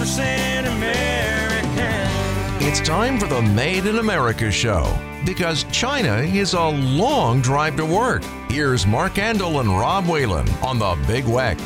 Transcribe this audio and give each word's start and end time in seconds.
100% 0.00 0.66
American. 0.78 2.66
It's 2.66 2.80
time 2.80 3.18
for 3.18 3.26
the 3.26 3.42
Made 3.42 3.84
in 3.84 3.98
America 3.98 4.50
show 4.50 4.98
because 5.26 5.64
China 5.64 6.20
is 6.20 6.54
a 6.54 6.68
long 6.68 7.42
drive 7.42 7.76
to 7.76 7.84
work. 7.84 8.24
Here's 8.48 8.86
Mark 8.86 9.14
Andol 9.16 9.60
and 9.60 9.68
Rob 9.68 10.06
Whalen 10.06 10.48
on 10.62 10.78
the 10.78 10.96
Big 11.06 11.24
Weck. 11.24 11.58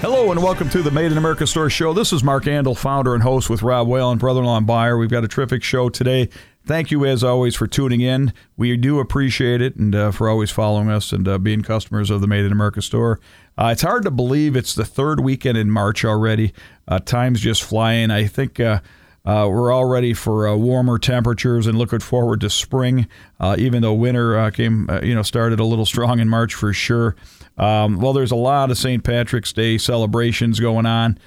Hello 0.00 0.30
and 0.30 0.40
welcome 0.40 0.70
to 0.70 0.80
the 0.80 0.92
Made 0.92 1.10
in 1.10 1.18
America 1.18 1.44
Store 1.44 1.68
Show. 1.68 1.92
This 1.92 2.12
is 2.12 2.22
Mark 2.22 2.44
Andol, 2.44 2.78
founder 2.78 3.14
and 3.14 3.22
host 3.24 3.50
with 3.50 3.62
Rob 3.62 3.88
Whalen, 3.88 4.16
brother-in-law 4.16 4.58
and 4.58 4.66
buyer. 4.66 4.96
We've 4.96 5.10
got 5.10 5.24
a 5.24 5.28
terrific 5.28 5.64
show 5.64 5.88
today. 5.88 6.28
Thank 6.64 6.92
you, 6.92 7.04
as 7.04 7.24
always, 7.24 7.56
for 7.56 7.66
tuning 7.66 8.00
in. 8.00 8.32
We 8.56 8.76
do 8.76 9.00
appreciate 9.00 9.60
it 9.60 9.74
and 9.74 9.92
uh, 9.96 10.12
for 10.12 10.28
always 10.28 10.52
following 10.52 10.88
us 10.88 11.12
and 11.12 11.26
uh, 11.26 11.38
being 11.38 11.62
customers 11.62 12.10
of 12.10 12.20
the 12.20 12.28
Made 12.28 12.44
in 12.44 12.52
America 12.52 12.80
store. 12.80 13.18
Uh, 13.58 13.70
it's 13.72 13.82
hard 13.82 14.04
to 14.04 14.12
believe 14.12 14.54
it's 14.54 14.72
the 14.72 14.84
third 14.84 15.18
weekend 15.18 15.58
in 15.58 15.68
March 15.68 16.04
already. 16.04 16.52
Uh, 16.86 17.00
time's 17.00 17.40
just 17.40 17.64
flying. 17.64 18.12
I 18.12 18.28
think 18.28 18.60
uh, 18.60 18.78
uh, 19.24 19.48
we're 19.50 19.72
all 19.72 19.86
ready 19.86 20.14
for 20.14 20.56
warmer 20.56 21.00
temperatures 21.00 21.66
and 21.66 21.76
looking 21.76 21.98
forward 21.98 22.40
to 22.42 22.50
spring. 22.50 23.08
even 23.56 23.82
though 23.82 23.94
winter 23.94 24.48
came, 24.52 24.88
you 25.02 25.16
know, 25.16 25.22
started 25.22 25.58
a 25.58 25.64
little 25.64 25.86
strong 25.94 26.20
in 26.20 26.28
March 26.28 26.54
for 26.54 26.72
sure. 26.72 27.16
Um, 27.58 28.00
well, 28.00 28.12
there's 28.12 28.30
a 28.30 28.36
lot 28.36 28.70
of 28.70 28.78
St. 28.78 29.02
Patrick's 29.02 29.52
Day 29.52 29.78
celebrations 29.78 30.60
going 30.60 30.86
on 30.86 31.18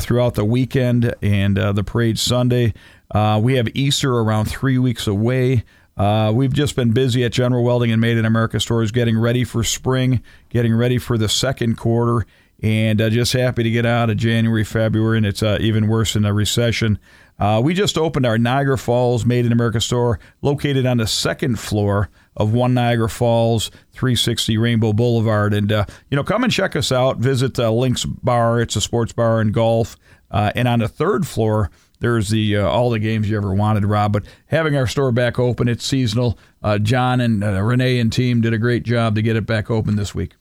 throughout 0.00 0.34
the 0.34 0.44
weekend 0.44 1.14
and 1.22 1.56
the 1.56 1.82
parade 1.84 2.18
Sunday. 2.18 2.74
Uh, 3.10 3.40
we 3.42 3.54
have 3.54 3.68
Easter 3.74 4.12
around 4.18 4.46
three 4.46 4.78
weeks 4.78 5.06
away. 5.06 5.64
Uh, 5.96 6.32
we've 6.34 6.52
just 6.52 6.76
been 6.76 6.92
busy 6.92 7.24
at 7.24 7.32
General 7.32 7.62
Welding 7.64 7.90
and 7.92 8.00
Made 8.00 8.16
in 8.16 8.24
America 8.24 8.60
stores 8.60 8.90
getting 8.92 9.18
ready 9.18 9.44
for 9.44 9.64
spring, 9.64 10.22
getting 10.48 10.74
ready 10.74 10.98
for 10.98 11.18
the 11.18 11.28
second 11.28 11.76
quarter, 11.76 12.26
and 12.62 13.00
uh, 13.00 13.10
just 13.10 13.32
happy 13.32 13.62
to 13.62 13.70
get 13.70 13.84
out 13.84 14.08
of 14.08 14.16
January, 14.16 14.64
February, 14.64 15.18
and 15.18 15.26
it's 15.26 15.42
uh, 15.42 15.58
even 15.60 15.88
worse 15.88 16.14
in 16.14 16.24
a 16.24 16.32
recession. 16.32 16.98
Uh, 17.38 17.60
we 17.62 17.74
just 17.74 17.98
opened 17.98 18.24
our 18.24 18.38
Niagara 18.38 18.78
Falls 18.78 19.26
Made 19.26 19.44
in 19.46 19.52
America 19.52 19.80
store 19.80 20.20
located 20.42 20.86
on 20.86 20.98
the 20.98 21.06
second 21.06 21.58
floor 21.58 22.08
of 22.36 22.52
One 22.52 22.74
Niagara 22.74 23.08
Falls, 23.08 23.70
360 23.92 24.56
Rainbow 24.56 24.92
Boulevard. 24.92 25.52
And, 25.52 25.70
uh, 25.72 25.84
you 26.10 26.16
know, 26.16 26.24
come 26.24 26.44
and 26.44 26.52
check 26.52 26.76
us 26.76 26.92
out. 26.92 27.18
Visit 27.18 27.58
uh, 27.58 27.70
Links 27.72 28.04
Bar. 28.04 28.60
It's 28.60 28.76
a 28.76 28.80
sports 28.80 29.12
bar 29.12 29.40
and 29.40 29.52
golf. 29.52 29.96
Uh, 30.30 30.52
and 30.54 30.68
on 30.68 30.78
the 30.78 30.88
third 30.88 31.26
floor, 31.26 31.70
there's 32.00 32.30
the 32.30 32.56
uh, 32.56 32.66
all 32.66 32.90
the 32.90 32.98
games 32.98 33.28
you 33.28 33.36
ever 33.36 33.52
wanted, 33.54 33.84
Rob. 33.84 34.12
But 34.12 34.24
having 34.46 34.74
our 34.76 34.86
store 34.86 35.12
back 35.12 35.38
open, 35.38 35.68
it's 35.68 35.84
seasonal. 35.84 36.38
Uh, 36.62 36.78
John 36.78 37.20
and 37.20 37.44
uh, 37.44 37.62
Renee 37.62 37.98
and 37.98 38.12
team 38.12 38.40
did 38.40 38.54
a 38.54 38.58
great 38.58 38.82
job 38.82 39.14
to 39.16 39.22
get 39.22 39.36
it 39.36 39.46
back 39.46 39.70
open 39.70 39.96
this 39.96 40.14
week. 40.14 40.34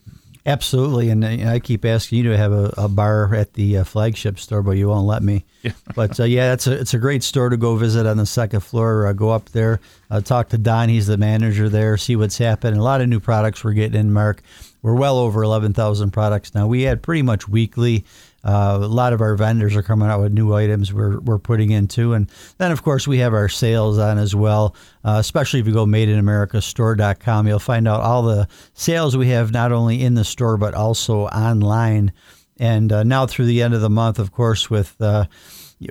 Absolutely, 0.49 1.11
and 1.11 1.23
uh, 1.23 1.51
I 1.51 1.59
keep 1.59 1.85
asking 1.85 2.17
you 2.17 2.31
to 2.31 2.37
have 2.37 2.51
a, 2.51 2.73
a 2.75 2.87
bar 2.89 3.35
at 3.35 3.53
the 3.53 3.77
uh, 3.77 3.83
flagship 3.83 4.39
store, 4.39 4.63
but 4.63 4.71
you 4.71 4.89
won't 4.89 5.05
let 5.05 5.21
me. 5.23 5.45
Yeah. 5.61 5.73
but 5.93 6.17
uh, 6.17 6.23
yeah, 6.23 6.53
it's 6.53 6.67
a 6.67 6.71
it's 6.71 6.93
a 6.93 6.97
great 6.97 7.21
store 7.21 7.49
to 7.49 7.57
go 7.57 7.75
visit 7.75 8.05
on 8.05 8.15
the 8.15 8.25
second 8.25 8.61
floor. 8.61 9.07
Uh, 9.07 9.11
go 9.11 9.29
up 9.29 9.49
there, 9.49 9.81
uh, 10.09 10.21
talk 10.21 10.47
to 10.49 10.57
Don. 10.57 10.87
He's 10.87 11.07
the 11.07 11.17
manager 11.17 11.67
there. 11.67 11.97
See 11.97 12.15
what's 12.15 12.37
happening. 12.37 12.79
A 12.79 12.83
lot 12.83 13.01
of 13.01 13.09
new 13.09 13.19
products 13.19 13.61
we're 13.61 13.73
getting 13.73 13.99
in, 13.99 14.13
Mark. 14.13 14.41
We're 14.81 14.95
well 14.95 15.17
over 15.17 15.43
eleven 15.43 15.73
thousand 15.73 16.11
products 16.11 16.55
now. 16.55 16.65
We 16.65 16.83
had 16.83 17.01
pretty 17.03 17.23
much 17.23 17.49
weekly 17.49 18.05
uh, 18.43 18.79
a 18.81 18.87
lot 18.87 19.13
of 19.13 19.21
our 19.21 19.35
vendors 19.35 19.75
are 19.75 19.83
coming 19.83 20.07
out 20.07 20.21
with 20.21 20.33
new 20.33 20.53
items 20.53 20.93
we're, 20.93 21.19
we're 21.19 21.39
putting 21.39 21.71
into. 21.71 22.13
And 22.13 22.29
then, 22.57 22.71
of 22.71 22.83
course, 22.83 23.07
we 23.07 23.17
have 23.19 23.33
our 23.33 23.49
sales 23.49 23.97
on 23.97 24.17
as 24.17 24.35
well, 24.35 24.75
uh, 25.03 25.17
especially 25.19 25.59
if 25.59 25.67
you 25.67 25.73
go 25.73 25.85
madeinAmericaStore.com. 25.85 27.47
You'll 27.47 27.59
find 27.59 27.87
out 27.87 28.01
all 28.01 28.23
the 28.23 28.47
sales 28.73 29.17
we 29.17 29.29
have 29.29 29.51
not 29.51 29.71
only 29.71 30.01
in 30.01 30.13
the 30.13 30.23
store, 30.23 30.57
but 30.57 30.73
also 30.73 31.27
online. 31.27 32.13
And 32.57 32.91
uh, 32.91 33.03
now 33.03 33.25
through 33.25 33.45
the 33.45 33.61
end 33.61 33.73
of 33.73 33.81
the 33.81 33.89
month, 33.89 34.19
of 34.19 34.31
course, 34.31 34.69
with 34.69 34.95
uh, 35.01 35.25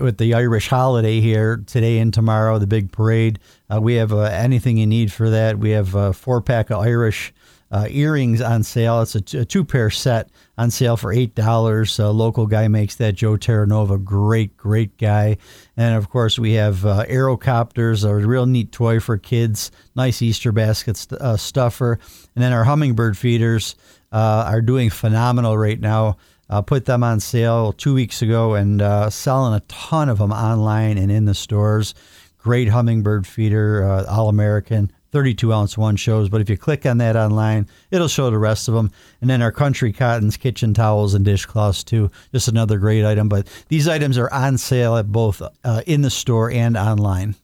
with 0.01 0.19
the 0.19 0.35
Irish 0.35 0.69
holiday 0.69 1.21
here 1.21 1.57
today 1.67 1.99
and 1.99 2.13
tomorrow, 2.13 2.59
the 2.59 2.67
big 2.67 2.93
parade, 2.93 3.39
uh, 3.73 3.81
we 3.81 3.95
have 3.95 4.13
uh, 4.13 4.21
anything 4.21 4.77
you 4.77 4.87
need 4.87 5.11
for 5.11 5.31
that. 5.31 5.59
We 5.59 5.71
have 5.71 5.95
a 5.95 6.13
four 6.13 6.43
pack 6.43 6.69
of 6.69 6.81
Irish 6.81 7.33
uh, 7.71 7.87
earrings 7.91 8.41
on 8.41 8.63
sale. 8.63 9.03
It's 9.03 9.15
a, 9.15 9.21
t- 9.21 9.39
a 9.39 9.45
two 9.45 9.65
pair 9.65 9.91
set 9.91 10.31
on 10.57 10.71
sale 10.71 10.97
for 10.97 11.13
eight 11.13 11.35
dollars. 11.35 11.99
A 11.99 12.11
local 12.11 12.47
guy 12.47 12.69
makes 12.69 12.97
that. 12.97 13.15
Joe 13.15 13.37
Terranova, 13.37 14.03
great, 14.03 14.57
great 14.57 14.97
guy. 14.97 15.37
And 15.77 15.95
of 15.95 16.09
course, 16.09 16.39
we 16.39 16.53
have 16.55 16.85
uh, 16.87 17.05
Aerocopters, 17.07 18.09
a 18.09 18.15
real 18.15 18.47
neat 18.47 18.73
toy 18.73 19.01
for 19.01 19.19
kids. 19.19 19.71
Nice 19.95 20.23
Easter 20.23 20.53
basket 20.53 20.97
st- 20.97 21.21
uh, 21.21 21.37
stuffer. 21.37 21.99
And 22.35 22.43
then 22.43 22.53
our 22.53 22.65
hummingbird 22.65 23.17
feeders 23.17 23.75
uh, 24.13 24.45
are 24.49 24.63
doing 24.63 24.91
phenomenal 24.91 25.59
right 25.59 25.81
now. 25.81 26.17
Uh, 26.51 26.63
put 26.63 26.87
them 26.87 27.05
on 27.05 27.21
sale 27.21 27.75
two 27.75 27.93
weeks 27.93 28.23
ago 28.23 28.55
and 28.55 28.81
uh, 28.81 29.11
selling 29.11 29.53
a 29.53 29.61
ton 29.69 30.09
of 30.09 30.17
them 30.17 30.33
online 30.33 30.97
and 30.97 31.13
in 31.13 31.27
the 31.27 31.35
stores. 31.35 31.95
Great 32.39 32.69
hummingbird 32.69 33.27
feeder, 33.27 33.85
uh, 33.85 34.07
all 34.07 34.31
American. 34.31 34.91
32 35.11 35.53
ounce 35.53 35.79
one 35.79 35.97
shows, 35.97 36.29
but 36.29 36.41
if 36.41 36.51
you 36.51 36.57
click 36.57 36.85
on 36.87 36.99
that 36.99 37.17
online, 37.17 37.67
it'll 37.91 38.09
show 38.09 38.31
the 38.31 38.39
rest 38.39 38.69
of 38.69 38.75
them. 38.75 38.91
And 39.21 39.29
then 39.31 39.43
our 39.43 39.53
country 39.53 39.93
cottons, 39.93 40.37
kitchen 40.37 40.75
towels, 40.75 41.15
and 41.15 41.25
dishcloths 41.25 41.85
too. 41.85 42.11
Just 42.33 42.49
another 42.49 42.79
great 42.79 43.05
item. 43.05 43.29
But 43.29 43.49
these 43.69 43.89
items 43.89 44.19
are 44.19 44.33
on 44.33 44.59
sale 44.59 44.97
at 44.97 45.11
both 45.11 45.43
uh, 45.65 45.83
in 45.87 46.03
the 46.03 46.11
store 46.11 46.51
and 46.51 46.77
online. 46.77 47.35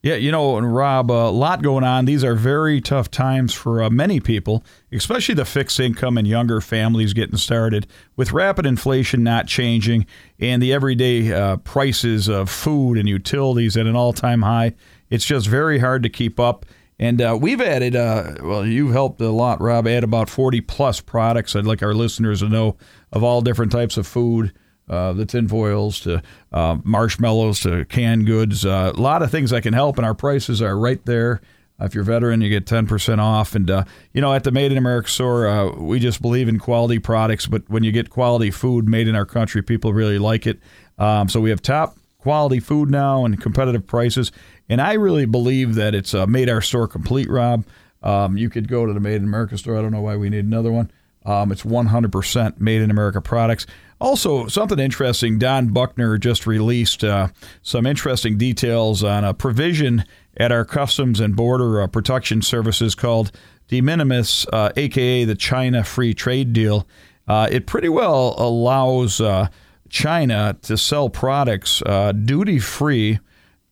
Yeah, 0.00 0.14
you 0.14 0.30
know, 0.30 0.56
Rob, 0.60 1.10
a 1.10 1.28
lot 1.28 1.60
going 1.60 1.82
on. 1.82 2.04
These 2.04 2.22
are 2.22 2.36
very 2.36 2.80
tough 2.80 3.10
times 3.10 3.52
for 3.52 3.82
uh, 3.82 3.90
many 3.90 4.20
people, 4.20 4.64
especially 4.92 5.34
the 5.34 5.44
fixed 5.44 5.80
income 5.80 6.16
and 6.16 6.26
younger 6.26 6.60
families 6.60 7.14
getting 7.14 7.36
started. 7.36 7.84
With 8.14 8.30
rapid 8.30 8.64
inflation 8.64 9.24
not 9.24 9.48
changing 9.48 10.06
and 10.38 10.62
the 10.62 10.72
everyday 10.72 11.32
uh, 11.32 11.56
prices 11.58 12.28
of 12.28 12.48
food 12.48 12.96
and 12.96 13.08
utilities 13.08 13.76
at 13.76 13.86
an 13.86 13.96
all 13.96 14.12
time 14.12 14.42
high, 14.42 14.74
it's 15.10 15.24
just 15.24 15.48
very 15.48 15.80
hard 15.80 16.04
to 16.04 16.08
keep 16.08 16.38
up. 16.38 16.64
And 16.98 17.20
uh, 17.22 17.38
we've 17.40 17.60
added, 17.60 17.94
uh, 17.94 18.34
well, 18.42 18.66
you've 18.66 18.92
helped 18.92 19.20
a 19.20 19.30
lot, 19.30 19.60
Rob, 19.60 19.86
add 19.86 20.02
about 20.02 20.28
40 20.28 20.60
plus 20.62 21.00
products. 21.00 21.54
I'd 21.54 21.64
like 21.64 21.82
our 21.82 21.94
listeners 21.94 22.40
to 22.40 22.48
know 22.48 22.76
of 23.12 23.22
all 23.22 23.40
different 23.40 23.70
types 23.70 23.96
of 23.96 24.06
food, 24.06 24.52
uh, 24.88 25.12
the 25.12 25.24
tinfoils 25.24 26.00
to 26.00 26.22
uh, 26.52 26.78
marshmallows 26.82 27.60
to 27.60 27.84
canned 27.84 28.26
goods. 28.26 28.66
Uh, 28.66 28.92
a 28.94 29.00
lot 29.00 29.22
of 29.22 29.30
things 29.30 29.50
that 29.50 29.62
can 29.62 29.74
help, 29.74 29.96
and 29.96 30.04
our 30.04 30.14
prices 30.14 30.60
are 30.60 30.76
right 30.76 31.04
there. 31.06 31.40
If 31.80 31.94
you're 31.94 32.02
a 32.02 32.06
veteran, 32.06 32.40
you 32.40 32.48
get 32.48 32.66
10% 32.66 33.20
off. 33.20 33.54
And, 33.54 33.70
uh, 33.70 33.84
you 34.12 34.20
know, 34.20 34.34
at 34.34 34.42
the 34.42 34.50
Made 34.50 34.72
in 34.72 34.78
America 34.78 35.08
store, 35.08 35.72
we 35.80 36.00
just 36.00 36.20
believe 36.20 36.48
in 36.48 36.58
quality 36.58 36.98
products, 36.98 37.46
but 37.46 37.62
when 37.70 37.84
you 37.84 37.92
get 37.92 38.10
quality 38.10 38.50
food 38.50 38.88
made 38.88 39.06
in 39.06 39.14
our 39.14 39.26
country, 39.26 39.62
people 39.62 39.92
really 39.92 40.18
like 40.18 40.44
it. 40.48 40.58
Um, 40.98 41.28
so 41.28 41.40
we 41.40 41.50
have 41.50 41.62
top 41.62 41.96
quality 42.18 42.58
food 42.58 42.90
now 42.90 43.24
and 43.24 43.40
competitive 43.40 43.86
prices. 43.86 44.32
And 44.68 44.80
I 44.80 44.94
really 44.94 45.26
believe 45.26 45.74
that 45.76 45.94
it's 45.94 46.14
uh, 46.14 46.26
made 46.26 46.48
our 46.48 46.60
store 46.60 46.88
complete, 46.88 47.28
Rob. 47.28 47.64
Um, 48.02 48.36
you 48.36 48.50
could 48.50 48.68
go 48.68 48.86
to 48.86 48.92
the 48.92 49.00
Made 49.00 49.16
in 49.16 49.24
America 49.24 49.56
store. 49.58 49.78
I 49.78 49.82
don't 49.82 49.92
know 49.92 50.02
why 50.02 50.16
we 50.16 50.30
need 50.30 50.44
another 50.44 50.70
one. 50.70 50.90
Um, 51.24 51.52
it's 51.52 51.62
100% 51.62 52.60
made 52.60 52.80
in 52.80 52.90
America 52.90 53.20
products. 53.20 53.66
Also, 54.00 54.46
something 54.46 54.78
interesting 54.78 55.38
Don 55.38 55.68
Buckner 55.68 56.16
just 56.16 56.46
released 56.46 57.02
uh, 57.02 57.28
some 57.62 57.84
interesting 57.84 58.38
details 58.38 59.02
on 59.02 59.24
a 59.24 59.34
provision 59.34 60.04
at 60.36 60.52
our 60.52 60.64
Customs 60.64 61.18
and 61.18 61.34
Border 61.34 61.82
uh, 61.82 61.86
Protection 61.88 62.40
Services 62.40 62.94
called 62.94 63.32
de 63.66 63.80
minimis, 63.80 64.46
uh, 64.52 64.70
aka 64.76 65.24
the 65.24 65.34
China 65.34 65.82
Free 65.82 66.14
Trade 66.14 66.52
Deal. 66.52 66.86
Uh, 67.26 67.48
it 67.50 67.66
pretty 67.66 67.88
well 67.88 68.34
allows 68.38 69.20
uh, 69.20 69.48
China 69.90 70.56
to 70.62 70.78
sell 70.78 71.10
products 71.10 71.82
uh, 71.84 72.12
duty 72.12 72.58
free 72.58 73.18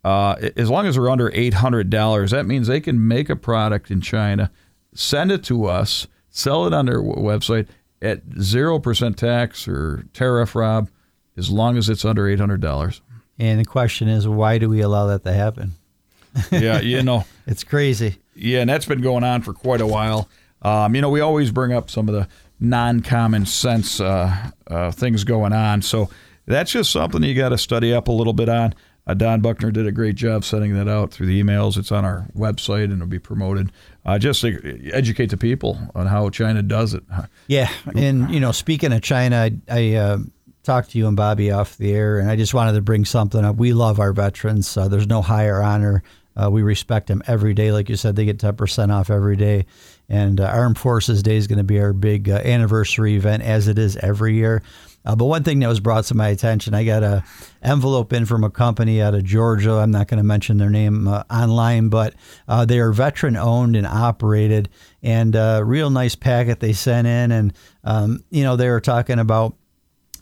uh, 0.07 0.37
as 0.57 0.71
long 0.71 0.87
as 0.87 0.95
they're 0.95 1.11
under 1.11 1.33
$800, 1.33 2.31
that 2.31 2.47
means 2.47 2.69
they 2.69 2.81
can 2.81 3.09
make 3.09 3.29
a 3.29 3.35
product 3.35 3.91
in 3.91 4.01
China, 4.01 4.53
send 4.95 5.33
it 5.33 5.43
to 5.43 5.65
us, 5.65 6.07
sell 6.31 6.65
it 6.65 6.73
on 6.73 6.87
their 6.87 7.03
website 7.03 7.67
at 8.01 8.25
0% 8.29 9.17
tax 9.17 9.67
or 9.67 10.05
tariff, 10.13 10.55
Rob, 10.55 10.91
as 11.37 11.51
long 11.51 11.77
as 11.77 11.89
it's 11.89 12.05
under 12.05 12.23
$800. 12.23 13.01
And 13.41 13.59
the 13.59 13.65
question 13.65 14.07
is, 14.07 14.29
why 14.29 14.59
do 14.59 14.69
we 14.69 14.81
allow 14.81 15.09
that 15.09 15.25
to 15.25 15.33
happen? 15.33 15.73
Yeah, 16.53 16.81
you 16.81 17.03
know. 17.03 17.25
it's 17.49 17.65
crazy. 17.65 18.19
Yeah, 18.37 18.61
and 18.61 18.71
that's 18.71 18.87
been 18.87 19.01
going 19.01 19.25
on 19.25 19.43
for 19.43 19.55
quite 19.55 19.81
a 19.81 19.87
while. 19.87 20.29
Um, 20.63 20.95
you 20.95 21.01
know, 21.01 21.11
we 21.11 21.21
always 21.21 21.51
bring 21.51 21.73
up 21.73 21.91
some 21.91 22.09
of 22.09 22.15
the 22.15 22.29
non 22.61 23.01
common 23.01 23.45
sense 23.45 24.01
uh, 24.01 24.51
uh, 24.69 24.93
things 24.93 25.25
going 25.25 25.53
on. 25.53 25.83
So 25.83 26.11
that's 26.45 26.71
just 26.71 26.93
something 26.93 27.25
you 27.25 27.35
got 27.35 27.49
to 27.49 27.59
study 27.59 27.93
up 27.93 28.07
a 28.07 28.13
little 28.13 28.35
bit 28.35 28.49
on. 28.49 28.75
Uh, 29.07 29.15
Don 29.15 29.41
Buckner 29.41 29.71
did 29.71 29.87
a 29.87 29.93
great 29.93 30.17
job 30.17 30.45
sending 30.45 30.75
that 30.75 30.89
out 30.89 31.13
through 31.13 31.27
the 31.27 31.41
emails. 31.41 31.77
It's 31.77 31.93
on 31.93 32.05
our 32.05 32.27
website 32.37 32.85
and 32.85 32.95
it'll 32.95 33.07
be 33.07 33.19
promoted. 33.19 33.71
Uh, 34.05 34.19
just 34.19 34.41
to 34.41 34.91
educate 34.93 35.27
the 35.27 35.37
people 35.37 35.79
on 35.95 36.07
how 36.07 36.29
China 36.31 36.63
does 36.63 36.95
it. 36.95 37.03
Yeah, 37.49 37.71
and 37.95 38.29
you 38.31 38.41
know, 38.41 38.51
speaking 38.51 38.93
of 38.93 39.03
China, 39.03 39.37
I, 39.37 39.53
I 39.71 39.95
uh, 39.95 40.19
talked 40.65 40.91
to 40.91 40.99
you 40.99 41.07
and 41.07 41.17
Bobby 41.17 41.53
off 41.53 41.77
the 41.77 41.93
air, 41.93 42.19
and 42.19 42.29
I 42.29 42.35
just 42.35 42.55
wanted 42.55 42.73
to 42.73 42.83
bring 42.83 43.05
something 43.05 43.45
up. 43.45 43.55
We 43.55 43.73
love 43.73 44.01
our 44.01 44.13
veterans. 44.13 44.77
Uh, 44.77 44.89
there's 44.89 45.07
no 45.07 45.23
higher 45.23 45.63
honor. 45.63 46.03
Uh, 46.37 46.51
we 46.51 46.63
respect 46.63 47.07
them 47.07 47.23
every 47.29 47.55
day. 47.55 47.71
Like 47.71 47.89
you 47.89 47.95
said, 47.97 48.17
they 48.17 48.25
get 48.25 48.39
10% 48.39 48.93
off 48.93 49.11
every 49.11 49.37
day. 49.37 49.67
And 50.09 50.41
uh, 50.41 50.45
Armed 50.45 50.77
Forces 50.77 51.23
Day 51.23 51.37
is 51.37 51.47
going 51.47 51.59
to 51.59 51.65
be 51.65 51.81
our 51.81 51.93
big 51.93 52.29
anniversary 52.29 53.15
event, 53.15 53.43
as 53.45 53.69
it 53.69 53.79
is 53.79 53.97
every 53.97 54.35
year. 54.35 54.63
Uh, 55.07 55.15
but 55.15 55.27
one 55.27 55.45
thing 55.45 55.61
that 55.61 55.69
was 55.69 55.81
brought 55.81 56.05
to 56.05 56.15
my 56.15 56.29
attention, 56.29 56.75
I 56.75 56.85
got 56.85 57.03
a 57.03 57.25
envelope 57.63 58.13
in 58.13 58.27
from 58.27 58.43
a 58.45 58.51
company 58.51 59.01
out 59.01 59.15
of 59.15 59.25
Georgia. 59.25 59.75
I'm 59.75 59.93
not 59.93 60.09
going 60.09 60.19
to 60.19 60.25
mention 60.25 60.59
their 60.59 60.71
name 60.71 61.07
uh, 61.07 61.23
online, 61.31 61.89
but 61.89 62.15
uh, 62.49 62.65
they 62.65 62.81
are 62.81 62.93
veteran 62.93 63.37
owned 63.37 63.77
and 63.77 63.87
operated, 63.87 64.69
and 65.03 65.35
a 65.37 65.63
real 65.65 65.91
nice 65.91 66.17
packet 66.17 66.61
they 66.61 66.73
sent 66.73 67.07
in. 67.07 67.31
And 67.31 67.53
um, 67.85 68.25
you 68.31 68.43
know, 68.43 68.57
they 68.57 68.69
were 68.69 68.81
talking 68.81 69.21
about 69.21 69.57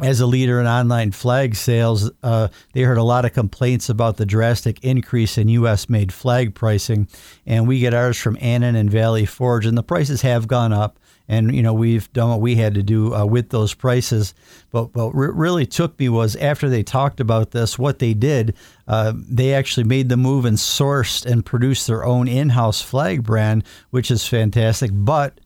as 0.00 0.20
a 0.20 0.26
leader 0.26 0.60
in 0.60 0.66
online 0.66 1.12
flag 1.12 1.54
sales, 1.54 2.10
uh, 2.22 2.48
they 2.72 2.82
heard 2.82 2.98
a 2.98 3.02
lot 3.02 3.24
of 3.24 3.32
complaints 3.32 3.88
about 3.88 4.16
the 4.16 4.26
drastic 4.26 4.82
increase 4.82 5.38
in 5.38 5.48
U.S. 5.48 5.88
made 5.88 6.12
flag 6.12 6.54
pricing. 6.54 7.08
And 7.46 7.68
we 7.68 7.78
get 7.78 7.94
ours 7.94 8.18
from 8.18 8.36
Annin 8.40 8.74
and 8.74 8.90
Valley 8.90 9.24
Forge, 9.24 9.66
and 9.66 9.78
the 9.78 9.84
prices 9.84 10.22
have 10.22 10.48
gone 10.48 10.72
up. 10.72 10.98
And, 11.26 11.54
you 11.54 11.62
know, 11.62 11.72
we've 11.72 12.12
done 12.12 12.28
what 12.28 12.40
we 12.40 12.56
had 12.56 12.74
to 12.74 12.82
do 12.82 13.14
uh, 13.14 13.24
with 13.24 13.48
those 13.48 13.72
prices. 13.72 14.34
But 14.70 14.94
what 14.94 15.14
really 15.14 15.64
took 15.64 15.98
me 15.98 16.08
was 16.08 16.36
after 16.36 16.68
they 16.68 16.82
talked 16.82 17.18
about 17.18 17.52
this, 17.52 17.78
what 17.78 17.98
they 17.98 18.12
did, 18.12 18.54
uh, 18.86 19.14
they 19.16 19.54
actually 19.54 19.84
made 19.84 20.10
the 20.10 20.18
move 20.18 20.44
and 20.44 20.58
sourced 20.58 21.24
and 21.24 21.44
produced 21.44 21.86
their 21.86 22.04
own 22.04 22.28
in 22.28 22.50
house 22.50 22.82
flag 22.82 23.22
brand, 23.22 23.64
which 23.90 24.10
is 24.10 24.26
fantastic. 24.26 24.90
But 24.92 25.40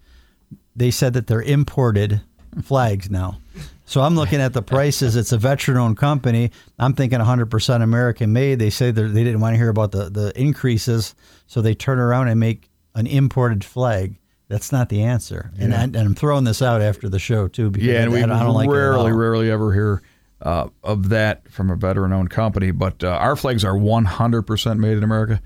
they 0.74 0.90
said 0.90 1.12
that 1.12 1.28
they're 1.28 1.42
imported 1.42 2.22
flags 2.62 3.10
now. 3.10 3.38
So 3.84 4.02
I'm 4.02 4.16
looking 4.16 4.40
at 4.40 4.52
the 4.52 4.62
prices. 4.62 5.16
It's 5.16 5.32
a 5.32 5.38
veteran-owned 5.38 5.96
company. 5.96 6.50
I'm 6.78 6.92
thinking 6.92 7.20
100% 7.20 7.82
American 7.82 8.32
made. 8.32 8.58
They 8.58 8.68
say 8.68 8.90
they 8.90 9.24
didn't 9.24 9.40
want 9.40 9.54
to 9.54 9.58
hear 9.58 9.70
about 9.70 9.92
the, 9.92 10.10
the 10.10 10.38
increases, 10.38 11.14
so 11.46 11.62
they 11.62 11.74
turn 11.74 11.98
around 11.98 12.28
and 12.28 12.38
make 12.38 12.68
an 12.94 13.06
imported 13.06 13.64
flag. 13.64 14.18
That's 14.48 14.72
not 14.72 14.88
the 14.88 15.02
answer. 15.02 15.50
Yeah. 15.56 15.64
And, 15.64 15.74
I, 15.74 15.82
and 15.82 15.96
I'm 15.96 16.14
throwing 16.14 16.44
this 16.44 16.62
out 16.62 16.80
after 16.80 17.08
the 17.08 17.18
show 17.18 17.48
too 17.48 17.70
because 17.70 17.86
yeah, 17.86 18.02
and 18.02 18.12
we 18.12 18.22
I, 18.22 18.26
don't 18.26 18.54
like 18.54 18.68
rarely, 18.68 19.12
rarely 19.12 19.50
ever 19.50 19.72
hear 19.72 20.02
uh, 20.40 20.68
of 20.82 21.10
that 21.10 21.48
from 21.50 21.70
a 21.70 21.76
veteran-owned 21.76 22.30
company. 22.30 22.70
But 22.70 23.04
uh, 23.04 23.08
our 23.08 23.36
flags 23.36 23.64
are 23.64 23.74
100% 23.74 24.78
made 24.78 24.96
in 24.96 25.04
America. 25.04 25.42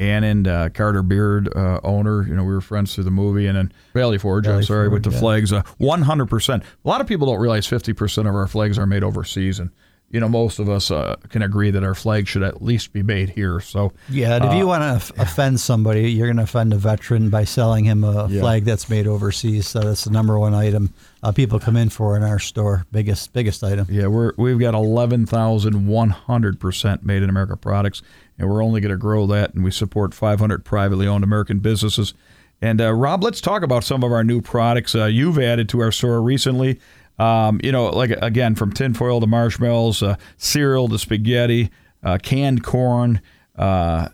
Annin 0.00 0.46
uh, 0.46 0.70
Carter 0.72 1.02
Beard 1.02 1.54
uh, 1.54 1.78
owner. 1.84 2.26
You 2.26 2.34
know, 2.34 2.42
we 2.42 2.54
were 2.54 2.62
friends 2.62 2.94
through 2.94 3.04
the 3.04 3.10
movie, 3.10 3.46
and 3.46 3.56
then 3.56 3.72
Valley 3.92 4.18
Forge. 4.18 4.46
Valley 4.46 4.58
I'm 4.58 4.62
sorry, 4.64 4.88
Forge, 4.88 4.92
with 4.92 5.04
the 5.04 5.10
yeah. 5.10 5.20
flags, 5.20 5.52
uh, 5.52 5.62
100%. 5.78 6.62
A 6.62 6.88
lot 6.88 7.02
of 7.02 7.06
people 7.06 7.26
don't 7.26 7.38
realize 7.38 7.66
50% 7.66 8.20
of 8.20 8.34
our 8.34 8.46
flags 8.46 8.78
are 8.78 8.86
made 8.86 9.04
overseas, 9.04 9.60
and 9.60 9.70
you 10.10 10.18
know, 10.18 10.28
most 10.28 10.58
of 10.58 10.68
us 10.68 10.90
uh, 10.90 11.14
can 11.28 11.42
agree 11.42 11.70
that 11.70 11.84
our 11.84 11.94
flag 11.94 12.26
should 12.26 12.42
at 12.42 12.60
least 12.60 12.92
be 12.92 13.02
made 13.02 13.30
here. 13.30 13.60
So 13.60 13.92
yeah, 14.08 14.44
if 14.44 14.54
you 14.56 14.64
uh, 14.64 14.66
want 14.66 14.82
to 14.82 14.96
f- 14.96 15.12
offend 15.18 15.60
somebody, 15.60 16.10
you're 16.10 16.26
going 16.26 16.38
to 16.38 16.42
offend 16.42 16.72
a 16.72 16.76
veteran 16.76 17.30
by 17.30 17.44
selling 17.44 17.84
him 17.84 18.02
a 18.02 18.28
yeah. 18.28 18.40
flag 18.40 18.64
that's 18.64 18.90
made 18.90 19.06
overseas. 19.06 19.68
So 19.68 19.80
that's 19.80 20.04
the 20.04 20.10
number 20.10 20.36
one 20.36 20.52
item 20.52 20.92
uh, 21.22 21.30
people 21.30 21.60
come 21.60 21.76
in 21.76 21.90
for 21.90 22.16
in 22.16 22.24
our 22.24 22.40
store. 22.40 22.86
Biggest 22.90 23.32
biggest 23.32 23.62
item. 23.62 23.86
Yeah, 23.88 24.08
we're 24.08 24.32
we've 24.36 24.58
got 24.58 24.74
11,100 24.74 26.60
percent 26.60 27.04
made 27.04 27.22
in 27.22 27.30
America 27.30 27.56
products, 27.56 28.02
and 28.36 28.50
we're 28.50 28.64
only 28.64 28.80
going 28.80 28.90
to 28.90 28.98
grow 28.98 29.26
that. 29.28 29.54
And 29.54 29.62
we 29.62 29.70
support 29.70 30.12
500 30.12 30.64
privately 30.64 31.06
owned 31.06 31.22
American 31.22 31.60
businesses. 31.60 32.14
And 32.62 32.80
uh, 32.80 32.92
Rob, 32.92 33.22
let's 33.22 33.40
talk 33.40 33.62
about 33.62 33.84
some 33.84 34.04
of 34.04 34.12
our 34.12 34.24
new 34.24 34.42
products 34.42 34.94
uh, 34.94 35.06
you've 35.06 35.38
added 35.38 35.68
to 35.70 35.80
our 35.80 35.92
store 35.92 36.20
recently. 36.20 36.78
Um, 37.20 37.60
you 37.62 37.70
know, 37.70 37.90
like 37.90 38.10
again, 38.10 38.54
from 38.54 38.72
tinfoil 38.72 39.20
to 39.20 39.26
marshmallows, 39.26 40.02
uh, 40.02 40.16
cereal 40.38 40.88
to 40.88 40.98
spaghetti, 40.98 41.70
uh, 42.02 42.16
canned 42.16 42.64
corn 42.64 43.20
uh, 43.56 44.08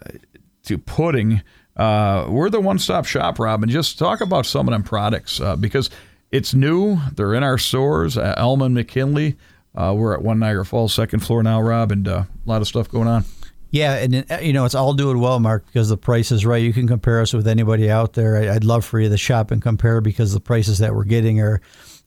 to 0.65 0.77
pudding. 0.77 1.43
Uh, 1.77 2.27
we're 2.29 2.51
the 2.51 2.61
one-stop 2.61 3.05
shop, 3.05 3.39
Rob, 3.39 3.63
and 3.63 3.71
just 3.71 3.97
talk 3.97 4.21
about 4.21 4.45
some 4.45 4.67
of 4.67 4.73
them 4.73 4.83
products 4.83 5.41
uh, 5.41 5.55
because 5.55 5.89
it's 6.33 6.53
new. 6.53 6.99
They're 7.15 7.35
in 7.35 7.45
our 7.45 7.59
stores. 7.59 8.19
Uh, 8.19 8.35
Elman 8.37 8.75
McKinley. 8.75 9.37
we're 9.75 10.15
at 10.15 10.23
One 10.23 10.41
Niagara 10.41 10.67
Falls, 10.67 10.93
second 10.93 11.21
floor 11.21 11.45
now, 11.45 11.61
Rob, 11.61 11.93
and 11.93 12.09
a 12.09 12.27
lot 12.45 12.61
of 12.61 12.67
stuff 12.67 12.91
going 12.91 13.07
on. 13.07 13.25
Yeah, 13.71 13.95
and 13.97 14.25
you 14.43 14.53
know 14.53 14.65
it's 14.65 14.75
all 14.75 14.95
doing 14.95 15.21
well, 15.21 15.39
Mark, 15.39 15.67
because 15.67 15.89
the 15.89 15.97
price 15.97 16.33
is 16.33 16.45
right. 16.47 16.63
You 16.63 16.73
can 16.73 16.89
compare 16.89 17.21
us 17.21 17.33
with 17.33 17.47
anybody 17.47 17.89
out 17.89 18.15
there. 18.15 18.51
I'd 18.51 18.65
love 18.65 18.85
for 18.85 18.99
you 18.99 19.09
to 19.09 19.19
shop 19.19 19.53
and 19.53 19.63
compare 19.63 20.01
because 20.01 20.33
the 20.33 20.41
prices 20.41 20.79
that 20.79 20.95
we're 20.95 21.05
getting 21.05 21.41
are 21.41 21.61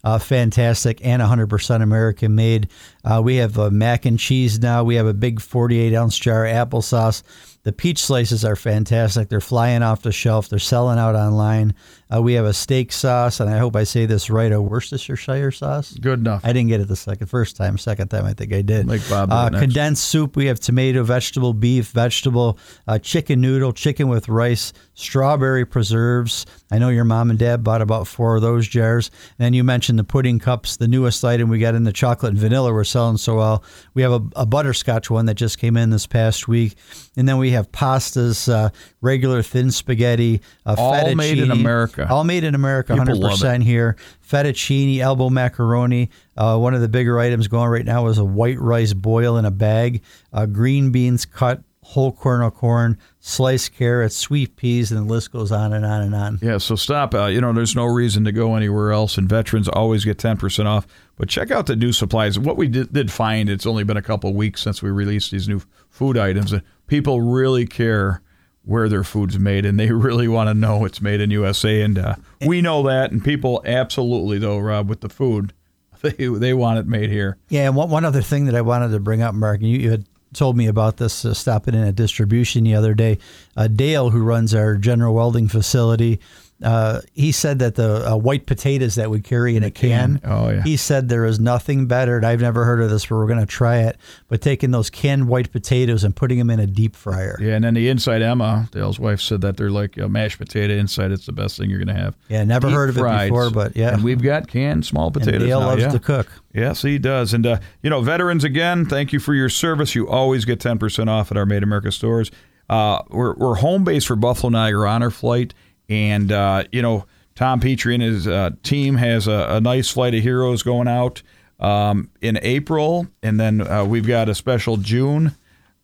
uh, 0.03 0.19
fantastic 0.19 1.03
and 1.03 1.21
100% 1.21 1.81
American 1.81 2.35
made. 2.35 2.69
Uh, 3.03 3.21
we 3.23 3.37
have 3.37 3.57
a 3.57 3.71
mac 3.71 4.05
and 4.05 4.19
cheese 4.19 4.59
now. 4.59 4.83
We 4.83 4.95
have 4.95 5.07
a 5.07 5.13
big 5.13 5.41
48 5.41 5.93
ounce 5.93 6.17
jar 6.17 6.43
applesauce. 6.45 7.23
The 7.63 7.73
peach 7.73 8.03
slices 8.03 8.45
are 8.45 8.55
fantastic. 8.55 9.29
They're 9.29 9.41
flying 9.41 9.83
off 9.83 10.01
the 10.01 10.11
shelf. 10.11 10.49
They're 10.49 10.59
selling 10.59 10.97
out 10.97 11.15
online. 11.15 11.73
Uh, 12.13 12.21
we 12.21 12.33
have 12.33 12.45
a 12.45 12.53
steak 12.53 12.91
sauce, 12.91 13.39
and 13.39 13.49
I 13.49 13.59
hope 13.59 13.75
I 13.75 13.83
say 13.83 14.07
this 14.07 14.29
right, 14.31 14.51
a 14.51 14.59
Worcestershire 14.59 15.51
sauce. 15.51 15.93
Good 15.93 16.19
enough. 16.19 16.43
I 16.43 16.53
didn't 16.53 16.69
get 16.69 16.81
it 16.81 16.87
the 16.87 16.95
second 16.95 17.27
first 17.27 17.55
time. 17.55 17.77
Second 17.77 18.07
time, 18.07 18.25
I 18.25 18.33
think 18.33 18.51
I 18.51 18.63
did. 18.63 18.87
Like 18.87 19.07
Bob. 19.07 19.31
Uh, 19.31 19.49
condensed 19.51 20.05
soup. 20.05 20.35
We 20.35 20.47
have 20.47 20.59
tomato, 20.59 21.03
vegetable, 21.03 21.53
beef, 21.53 21.91
vegetable, 21.91 22.57
uh, 22.87 22.97
chicken 22.97 23.41
noodle, 23.41 23.73
chicken 23.73 24.07
with 24.07 24.27
rice, 24.27 24.73
strawberry 24.95 25.65
preserves. 25.65 26.47
I 26.71 26.79
know 26.79 26.89
your 26.89 27.05
mom 27.05 27.29
and 27.29 27.37
dad 27.37 27.63
bought 27.63 27.81
about 27.81 28.07
four 28.07 28.35
of 28.35 28.41
those 28.41 28.67
jars. 28.67 29.11
And 29.37 29.45
then 29.45 29.53
you 29.53 29.63
mentioned 29.63 29.99
the 29.99 30.03
pudding 30.03 30.39
cups, 30.39 30.77
the 30.77 30.87
newest 30.87 31.23
item 31.23 31.49
we 31.49 31.59
got 31.59 31.75
in 31.75 31.83
the 31.83 31.93
chocolate 31.93 32.31
and 32.31 32.39
vanilla. 32.39 32.73
We're 32.73 32.83
selling 32.85 33.17
so 33.17 33.35
well. 33.35 33.63
We 33.93 34.01
have 34.01 34.11
a, 34.11 34.21
a 34.35 34.45
butterscotch 34.45 35.11
one 35.11 35.27
that 35.27 35.35
just 35.35 35.59
came 35.59 35.77
in 35.77 35.91
this 35.91 36.07
past 36.07 36.47
week, 36.47 36.75
and 37.19 37.27
then 37.27 37.37
we 37.37 37.51
have 37.51 37.69
pastas, 37.73 38.47
uh, 38.47 38.69
regular 39.01 39.43
thin 39.43 39.71
spaghetti, 39.71 40.39
uh, 40.65 40.75
all 40.77 41.13
made 41.15 41.37
in 41.37 41.51
America. 41.51 42.07
All 42.09 42.23
made 42.23 42.45
in 42.45 42.55
America, 42.55 42.95
People 42.95 43.19
100% 43.19 43.61
here. 43.61 43.97
Fettuccine, 44.25 44.99
elbow 44.99 45.29
macaroni. 45.29 46.09
Uh, 46.37 46.57
one 46.57 46.73
of 46.73 46.79
the 46.79 46.87
bigger 46.87 47.19
items 47.19 47.49
going 47.49 47.67
right 47.67 47.83
now 47.83 48.07
is 48.07 48.17
a 48.17 48.23
white 48.23 48.57
rice 48.57 48.93
boil 48.93 49.35
in 49.35 49.43
a 49.43 49.51
bag, 49.51 50.01
uh, 50.31 50.45
green 50.45 50.91
beans 50.93 51.25
cut, 51.25 51.61
whole 51.89 52.11
kernel 52.13 52.51
corn, 52.51 52.97
sliced 53.19 53.73
carrots, 53.73 54.15
sweet 54.15 54.55
peas, 54.55 54.91
and 54.91 55.01
the 55.01 55.11
list 55.11 55.31
goes 55.31 55.51
on 55.51 55.73
and 55.73 55.83
on 55.83 56.01
and 56.01 56.15
on. 56.15 56.39
Yeah, 56.41 56.59
so 56.59 56.75
stop. 56.75 57.15
Uh, 57.15 57.25
you 57.25 57.41
know, 57.41 57.51
there's 57.51 57.75
no 57.75 57.85
reason 57.85 58.23
to 58.25 58.31
go 58.31 58.55
anywhere 58.55 58.91
else, 58.91 59.17
and 59.17 59.27
veterans 59.27 59.67
always 59.67 60.05
get 60.05 60.19
10% 60.19 60.65
off. 60.67 60.87
But 61.17 61.29
check 61.29 61.49
out 61.51 61.65
the 61.65 61.75
new 61.75 61.91
supplies. 61.91 62.37
What 62.37 62.57
we 62.57 62.67
did, 62.67 62.93
did 62.93 63.11
find, 63.11 63.49
it's 63.49 63.65
only 63.65 63.83
been 63.83 63.97
a 63.97 64.03
couple 64.03 64.33
weeks 64.33 64.61
since 64.61 64.83
we 64.83 64.91
released 64.91 65.31
these 65.31 65.49
new 65.49 65.61
food 65.89 66.15
items, 66.15 66.53
people 66.89 67.21
really 67.21 67.65
care 67.65 68.21
where 68.65 68.89
their 68.89 69.03
food's 69.03 69.39
made, 69.39 69.65
and 69.65 69.79
they 69.79 69.91
really 69.91 70.27
want 70.27 70.49
to 70.49 70.53
know 70.53 70.83
it's 70.83 71.01
made 71.01 71.21
in 71.21 71.31
USA. 71.31 71.81
And 71.81 71.97
uh, 71.97 72.15
we 72.45 72.61
know 72.61 72.83
that, 72.83 73.11
and 73.11 73.23
people 73.23 73.61
absolutely 73.65 74.39
though, 74.39 74.59
Rob, 74.59 74.89
with 74.89 75.01
the 75.01 75.09
food, 75.09 75.53
they 76.01 76.11
they 76.11 76.53
want 76.53 76.79
it 76.79 76.87
made 76.87 77.09
here. 77.09 77.37
Yeah, 77.47 77.67
and 77.67 77.75
one, 77.75 77.89
one 77.89 78.05
other 78.05 78.21
thing 78.21 78.45
that 78.45 78.55
I 78.55 78.61
wanted 78.61 78.89
to 78.91 78.99
bring 78.99 79.21
up, 79.21 79.33
Mark, 79.33 79.61
you, 79.61 79.77
you 79.77 79.91
had 79.91 80.05
told 80.33 80.55
me 80.55 80.67
about 80.67 80.97
this 80.97 81.25
uh, 81.25 81.33
stopping 81.33 81.73
in 81.73 81.81
a 81.81 81.91
distribution 81.91 82.63
the 82.63 82.75
other 82.75 82.93
day. 82.93 83.17
Uh, 83.55 83.67
Dale, 83.67 84.09
who 84.11 84.21
runs 84.21 84.53
our 84.53 84.75
General 84.75 85.13
Welding 85.13 85.47
facility, 85.47 86.19
uh, 86.61 87.01
he 87.13 87.31
said 87.31 87.59
that 87.59 87.75
the 87.75 88.11
uh, 88.11 88.17
white 88.17 88.45
potatoes 88.45 88.95
that 88.95 89.09
we 89.09 89.21
carry 89.21 89.55
in 89.55 89.63
a 89.63 89.71
can, 89.71 90.19
oh, 90.25 90.49
yeah. 90.49 90.61
he 90.63 90.75
said 90.75 91.07
there 91.07 91.25
is 91.25 91.39
nothing 91.39 91.87
better, 91.87 92.17
and 92.17 92.25
I've 92.25 92.41
never 92.41 92.65
heard 92.65 92.81
of 92.81 92.89
this, 92.89 93.05
but 93.05 93.15
we're 93.15 93.27
going 93.27 93.39
to 93.39 93.45
try 93.45 93.77
it, 93.77 93.97
but 94.27 94.41
taking 94.41 94.71
those 94.71 94.89
canned 94.89 95.29
white 95.29 95.51
potatoes 95.51 96.03
and 96.03 96.13
putting 96.13 96.37
them 96.37 96.49
in 96.49 96.59
a 96.59 96.67
deep 96.67 96.95
fryer. 96.95 97.37
Yeah, 97.39 97.55
and 97.55 97.63
then 97.63 97.75
the 97.75 97.87
inside, 97.87 98.21
Emma, 98.21 98.67
Dale's 98.71 98.99
wife, 98.99 99.21
said 99.21 99.39
that 99.41 99.55
they're 99.55 99.71
like 99.71 99.97
a 99.97 100.09
mashed 100.09 100.37
potato 100.37 100.73
inside. 100.73 101.11
It's 101.11 101.25
the 101.25 101.31
best 101.31 101.57
thing 101.57 101.69
you're 101.69 101.83
going 101.83 101.95
to 101.95 102.01
have. 102.01 102.17
Yeah, 102.27 102.43
never 102.43 102.67
deep 102.67 102.75
heard 102.75 102.89
of 102.89 102.97
it 102.97 103.29
before, 103.29 103.49
but 103.51 103.77
yeah. 103.77 103.93
And 103.93 104.03
we've 104.03 104.21
got 104.21 104.47
canned 104.47 104.85
small 104.85 105.11
potatoes 105.11 105.41
and 105.41 105.49
Dale 105.49 105.61
now, 105.61 105.67
loves 105.67 105.83
yeah. 105.83 105.91
to 105.91 105.99
cook. 105.99 106.27
Yes, 106.53 106.81
he 106.81 106.97
does. 106.97 107.33
And, 107.33 107.45
uh, 107.45 107.59
you 107.81 107.89
know, 107.89 108.01
veterans, 108.01 108.43
again, 108.43 108.85
thank 108.85 109.13
you 109.13 109.19
for 109.19 109.33
your 109.33 109.49
service. 109.49 109.95
You 109.95 110.09
always 110.09 110.43
get 110.43 110.59
10% 110.59 111.07
off 111.07 111.31
at 111.31 111.37
our 111.37 111.45
Made 111.45 111.63
America 111.63 111.91
stores. 111.91 112.31
Uh, 112.69 113.01
we're, 113.09 113.33
we're 113.35 113.55
home 113.55 113.83
base 113.83 114.05
for 114.05 114.15
Buffalo 114.15 114.49
Niagara 114.49 114.89
Honor 114.89 115.09
Flight. 115.09 115.53
And, 115.89 116.31
uh, 116.31 116.63
you 116.71 116.81
know, 116.81 117.05
Tom 117.35 117.59
Petrie 117.59 117.95
and 117.95 118.03
his 118.03 118.27
uh, 118.27 118.51
team 118.63 118.95
has 118.95 119.27
a, 119.27 119.47
a, 119.49 119.61
nice 119.61 119.89
flight 119.89 120.13
of 120.13 120.21
heroes 120.21 120.61
going 120.61 120.87
out 120.87 121.21
um, 121.59 122.09
in 122.21 122.37
April, 122.41 123.07
and 123.23 123.39
then 123.39 123.65
uh, 123.65 123.85
we've 123.85 124.05
got 124.05 124.29
a 124.29 124.35
special 124.35 124.77
June 124.77 125.35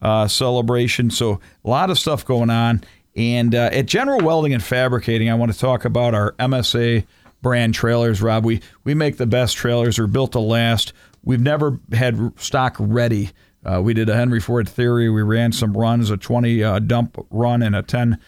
uh, 0.01 0.27
celebration. 0.27 1.09
So 1.09 1.39
a 1.63 1.69
lot 1.69 1.89
of 1.89 1.97
stuff 1.97 2.25
going 2.25 2.49
on. 2.49 2.83
And 3.15 3.55
uh, 3.55 3.69
at 3.71 3.85
General 3.85 4.19
Welding 4.19 4.53
and 4.53 4.61
Fabricating, 4.61 5.29
I 5.29 5.35
want 5.35 5.53
to 5.53 5.57
talk 5.57 5.85
about 5.85 6.13
our 6.13 6.33
MSA 6.33 7.05
brand 7.41 7.73
trailers. 7.73 8.21
Rob, 8.21 8.43
we 8.43 8.61
we 8.83 8.93
make 8.93 9.17
the 9.17 9.25
best 9.25 9.55
trailers. 9.55 9.95
They're 9.95 10.07
built 10.07 10.33
to 10.33 10.39
last. 10.39 10.91
We've 11.23 11.39
never 11.41 11.79
had 11.93 12.33
stock 12.37 12.75
ready. 12.79 13.31
Uh, 13.65 13.81
we 13.81 13.93
did 13.93 14.09
a 14.09 14.15
Henry 14.15 14.39
Ford 14.39 14.69
theory. 14.69 15.09
We 15.09 15.23
ran 15.23 15.51
some 15.51 15.75
runs, 15.75 16.11
a 16.11 16.17
20 16.17 16.63
uh, 16.63 16.79
dump 16.79 17.25
run 17.31 17.63
and 17.63 17.75
a 17.75 17.81
10 17.81 18.19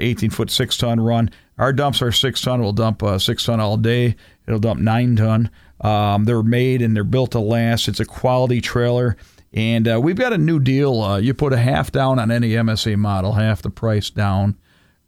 18 0.00 0.30
foot 0.30 0.50
six 0.50 0.76
ton 0.76 0.98
run. 1.00 1.30
Our 1.58 1.72
dumps 1.72 2.02
are 2.02 2.12
six 2.12 2.40
ton. 2.42 2.60
We'll 2.60 2.72
dump 2.72 3.02
uh, 3.02 3.18
six 3.18 3.44
ton 3.44 3.60
all 3.60 3.76
day. 3.76 4.16
It'll 4.46 4.60
dump 4.60 4.80
nine 4.80 5.16
ton. 5.16 5.50
Um, 5.80 6.24
they're 6.24 6.42
made 6.42 6.82
and 6.82 6.96
they're 6.96 7.04
built 7.04 7.32
to 7.32 7.38
last. 7.40 7.88
It's 7.88 8.00
a 8.00 8.04
quality 8.04 8.60
trailer. 8.60 9.16
And 9.52 9.88
uh, 9.88 10.00
we've 10.02 10.16
got 10.16 10.32
a 10.32 10.38
new 10.38 10.58
deal. 10.58 11.00
Uh, 11.00 11.18
you 11.18 11.32
put 11.34 11.52
a 11.52 11.58
half 11.58 11.92
down 11.92 12.18
on 12.18 12.30
any 12.30 12.50
MSA 12.50 12.96
model, 12.96 13.32
half 13.32 13.62
the 13.62 13.70
price 13.70 14.10
down. 14.10 14.56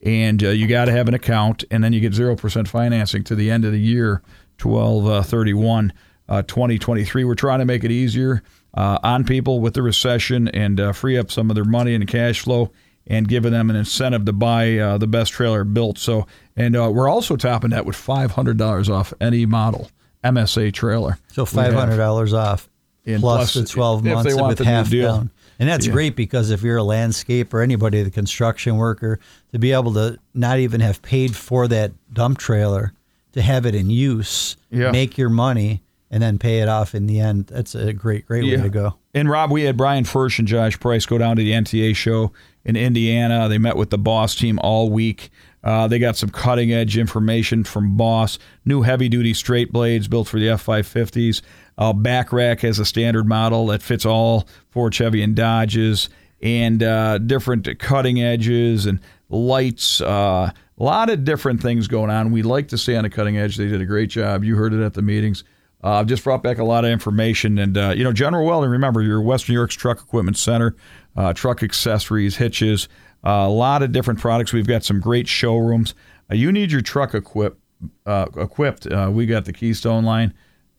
and 0.02 0.42
uh, 0.42 0.50
you 0.50 0.66
got 0.68 0.84
to 0.86 0.92
have 0.92 1.08
an 1.08 1.14
account, 1.14 1.64
and 1.70 1.82
then 1.82 1.92
you 1.92 2.00
get 2.00 2.14
zero 2.14 2.36
percent 2.36 2.68
financing 2.68 3.24
to 3.24 3.34
the 3.34 3.50
end 3.50 3.64
of 3.64 3.72
the 3.72 3.80
year, 3.80 4.22
twelve 4.56 5.06
uh, 5.06 5.22
thirty 5.22 5.54
one. 5.54 5.92
Uh, 6.30 6.42
2023. 6.42 7.24
We're 7.24 7.34
trying 7.34 7.60
to 7.60 7.64
make 7.64 7.84
it 7.84 7.90
easier 7.90 8.42
uh, 8.74 8.98
on 9.02 9.24
people 9.24 9.60
with 9.60 9.72
the 9.72 9.80
recession 9.80 10.46
and 10.48 10.78
uh, 10.78 10.92
free 10.92 11.16
up 11.16 11.30
some 11.30 11.50
of 11.50 11.54
their 11.54 11.64
money 11.64 11.94
and 11.94 12.06
cash 12.06 12.40
flow 12.40 12.70
and 13.08 13.26
giving 13.26 13.52
them 13.52 13.70
an 13.70 13.76
incentive 13.76 14.24
to 14.26 14.32
buy 14.32 14.76
uh, 14.78 14.98
the 14.98 15.06
best 15.06 15.32
trailer 15.32 15.64
built. 15.64 15.98
So, 15.98 16.26
and 16.56 16.76
uh, 16.76 16.90
we're 16.92 17.08
also 17.08 17.36
topping 17.36 17.70
that 17.70 17.86
with 17.86 17.96
$500 17.96 18.88
off 18.94 19.14
any 19.20 19.46
model 19.46 19.90
MSA 20.22 20.72
trailer. 20.74 21.18
So 21.32 21.44
five 21.44 21.72
hundred 21.74 21.96
dollars 21.96 22.34
off 22.34 22.68
plus 23.04 23.20
plus, 23.20 23.54
the 23.54 23.64
twelve 23.64 24.06
if 24.06 24.12
months 24.12 24.28
they 24.30 24.34
want 24.40 24.48
with 24.50 24.58
the 24.58 24.64
half 24.64 24.90
deal. 24.90 25.06
down. 25.16 25.30
And 25.60 25.68
that's 25.68 25.86
Yeah. 25.86 25.92
great 25.92 26.14
because 26.16 26.50
if 26.50 26.62
you're 26.62 26.78
a 26.78 26.82
landscaper 26.82 27.54
or 27.54 27.62
anybody, 27.62 28.02
the 28.02 28.10
construction 28.10 28.76
worker, 28.76 29.18
to 29.52 29.58
be 29.58 29.72
able 29.72 29.94
to 29.94 30.18
not 30.34 30.58
even 30.58 30.80
have 30.80 31.00
paid 31.02 31.34
for 31.34 31.66
that 31.68 31.92
dump 32.12 32.38
trailer, 32.38 32.92
to 33.32 33.42
have 33.42 33.64
it 33.66 33.74
in 33.74 33.90
use, 33.90 34.56
Yeah. 34.70 34.90
make 34.92 35.16
your 35.18 35.30
money, 35.30 35.82
and 36.10 36.22
then 36.22 36.38
pay 36.38 36.60
it 36.60 36.68
off 36.68 36.94
in 36.94 37.06
the 37.06 37.20
end. 37.20 37.46
That's 37.46 37.74
a 37.74 37.92
great, 37.92 38.26
great 38.26 38.44
way 38.44 38.62
to 38.62 38.68
go. 38.68 38.94
And 39.14 39.28
Rob, 39.28 39.50
we 39.50 39.62
had 39.62 39.76
Brian 39.76 40.04
Fursh 40.04 40.38
and 40.38 40.48
Josh 40.48 40.78
Price 40.78 41.06
go 41.06 41.18
down 41.18 41.36
to 41.36 41.42
the 41.42 41.52
NTA 41.52 41.94
show 41.96 42.32
in 42.64 42.76
Indiana. 42.76 43.48
They 43.48 43.58
met 43.58 43.76
with 43.76 43.90
the 43.90 43.98
Boss 43.98 44.34
team 44.34 44.58
all 44.62 44.90
week. 44.90 45.30
Uh, 45.62 45.88
they 45.88 45.98
got 45.98 46.16
some 46.16 46.30
cutting 46.30 46.72
edge 46.72 46.96
information 46.96 47.64
from 47.64 47.96
Boss. 47.96 48.38
New 48.64 48.82
heavy 48.82 49.08
duty 49.08 49.34
straight 49.34 49.72
blades 49.72 50.08
built 50.08 50.28
for 50.28 50.38
the 50.38 50.48
F 50.48 50.64
550s. 50.64 51.42
Uh, 51.76 51.92
back 51.92 52.32
rack 52.32 52.64
as 52.64 52.78
a 52.78 52.84
standard 52.84 53.26
model 53.26 53.66
that 53.66 53.82
fits 53.82 54.06
all 54.06 54.48
Ford, 54.70 54.94
Chevy, 54.94 55.22
and 55.22 55.36
Dodges, 55.36 56.08
and 56.40 56.82
uh, 56.82 57.18
different 57.18 57.78
cutting 57.78 58.22
edges 58.22 58.86
and 58.86 59.00
lights. 59.28 60.00
Uh, 60.00 60.50
a 60.78 60.82
lot 60.82 61.10
of 61.10 61.24
different 61.24 61.60
things 61.60 61.88
going 61.88 62.10
on. 62.10 62.30
We 62.30 62.42
like 62.42 62.68
to 62.68 62.78
stay 62.78 62.96
on 62.96 63.02
the 63.02 63.10
cutting 63.10 63.36
edge. 63.36 63.56
They 63.56 63.66
did 63.66 63.80
a 63.80 63.86
great 63.86 64.10
job. 64.10 64.44
You 64.44 64.56
heard 64.56 64.72
it 64.72 64.84
at 64.84 64.94
the 64.94 65.02
meetings. 65.02 65.44
Uh, 65.82 65.92
I've 65.92 66.06
just 66.06 66.24
brought 66.24 66.42
back 66.42 66.58
a 66.58 66.64
lot 66.64 66.84
of 66.84 66.90
information. 66.90 67.58
And, 67.58 67.78
uh, 67.78 67.94
you 67.96 68.02
know, 68.02 68.12
General 68.12 68.44
Welding, 68.44 68.70
remember, 68.70 69.00
you're 69.02 69.20
Western 69.20 69.52
New 69.54 69.60
York's 69.60 69.76
Truck 69.76 70.00
Equipment 70.00 70.36
Center, 70.36 70.74
uh, 71.16 71.32
truck 71.32 71.62
accessories, 71.62 72.36
hitches, 72.36 72.88
a 73.22 73.48
lot 73.48 73.82
of 73.82 73.92
different 73.92 74.20
products. 74.20 74.52
We've 74.52 74.66
got 74.66 74.84
some 74.84 75.00
great 75.00 75.28
showrooms. 75.28 75.94
You 76.30 76.52
need 76.52 76.72
your 76.72 76.80
truck 76.80 77.14
equip, 77.14 77.58
equipped. 78.06 78.86
Uh, 78.86 79.10
we 79.12 79.26
got 79.26 79.44
the 79.44 79.52
Keystone 79.52 80.04
line. 80.04 80.34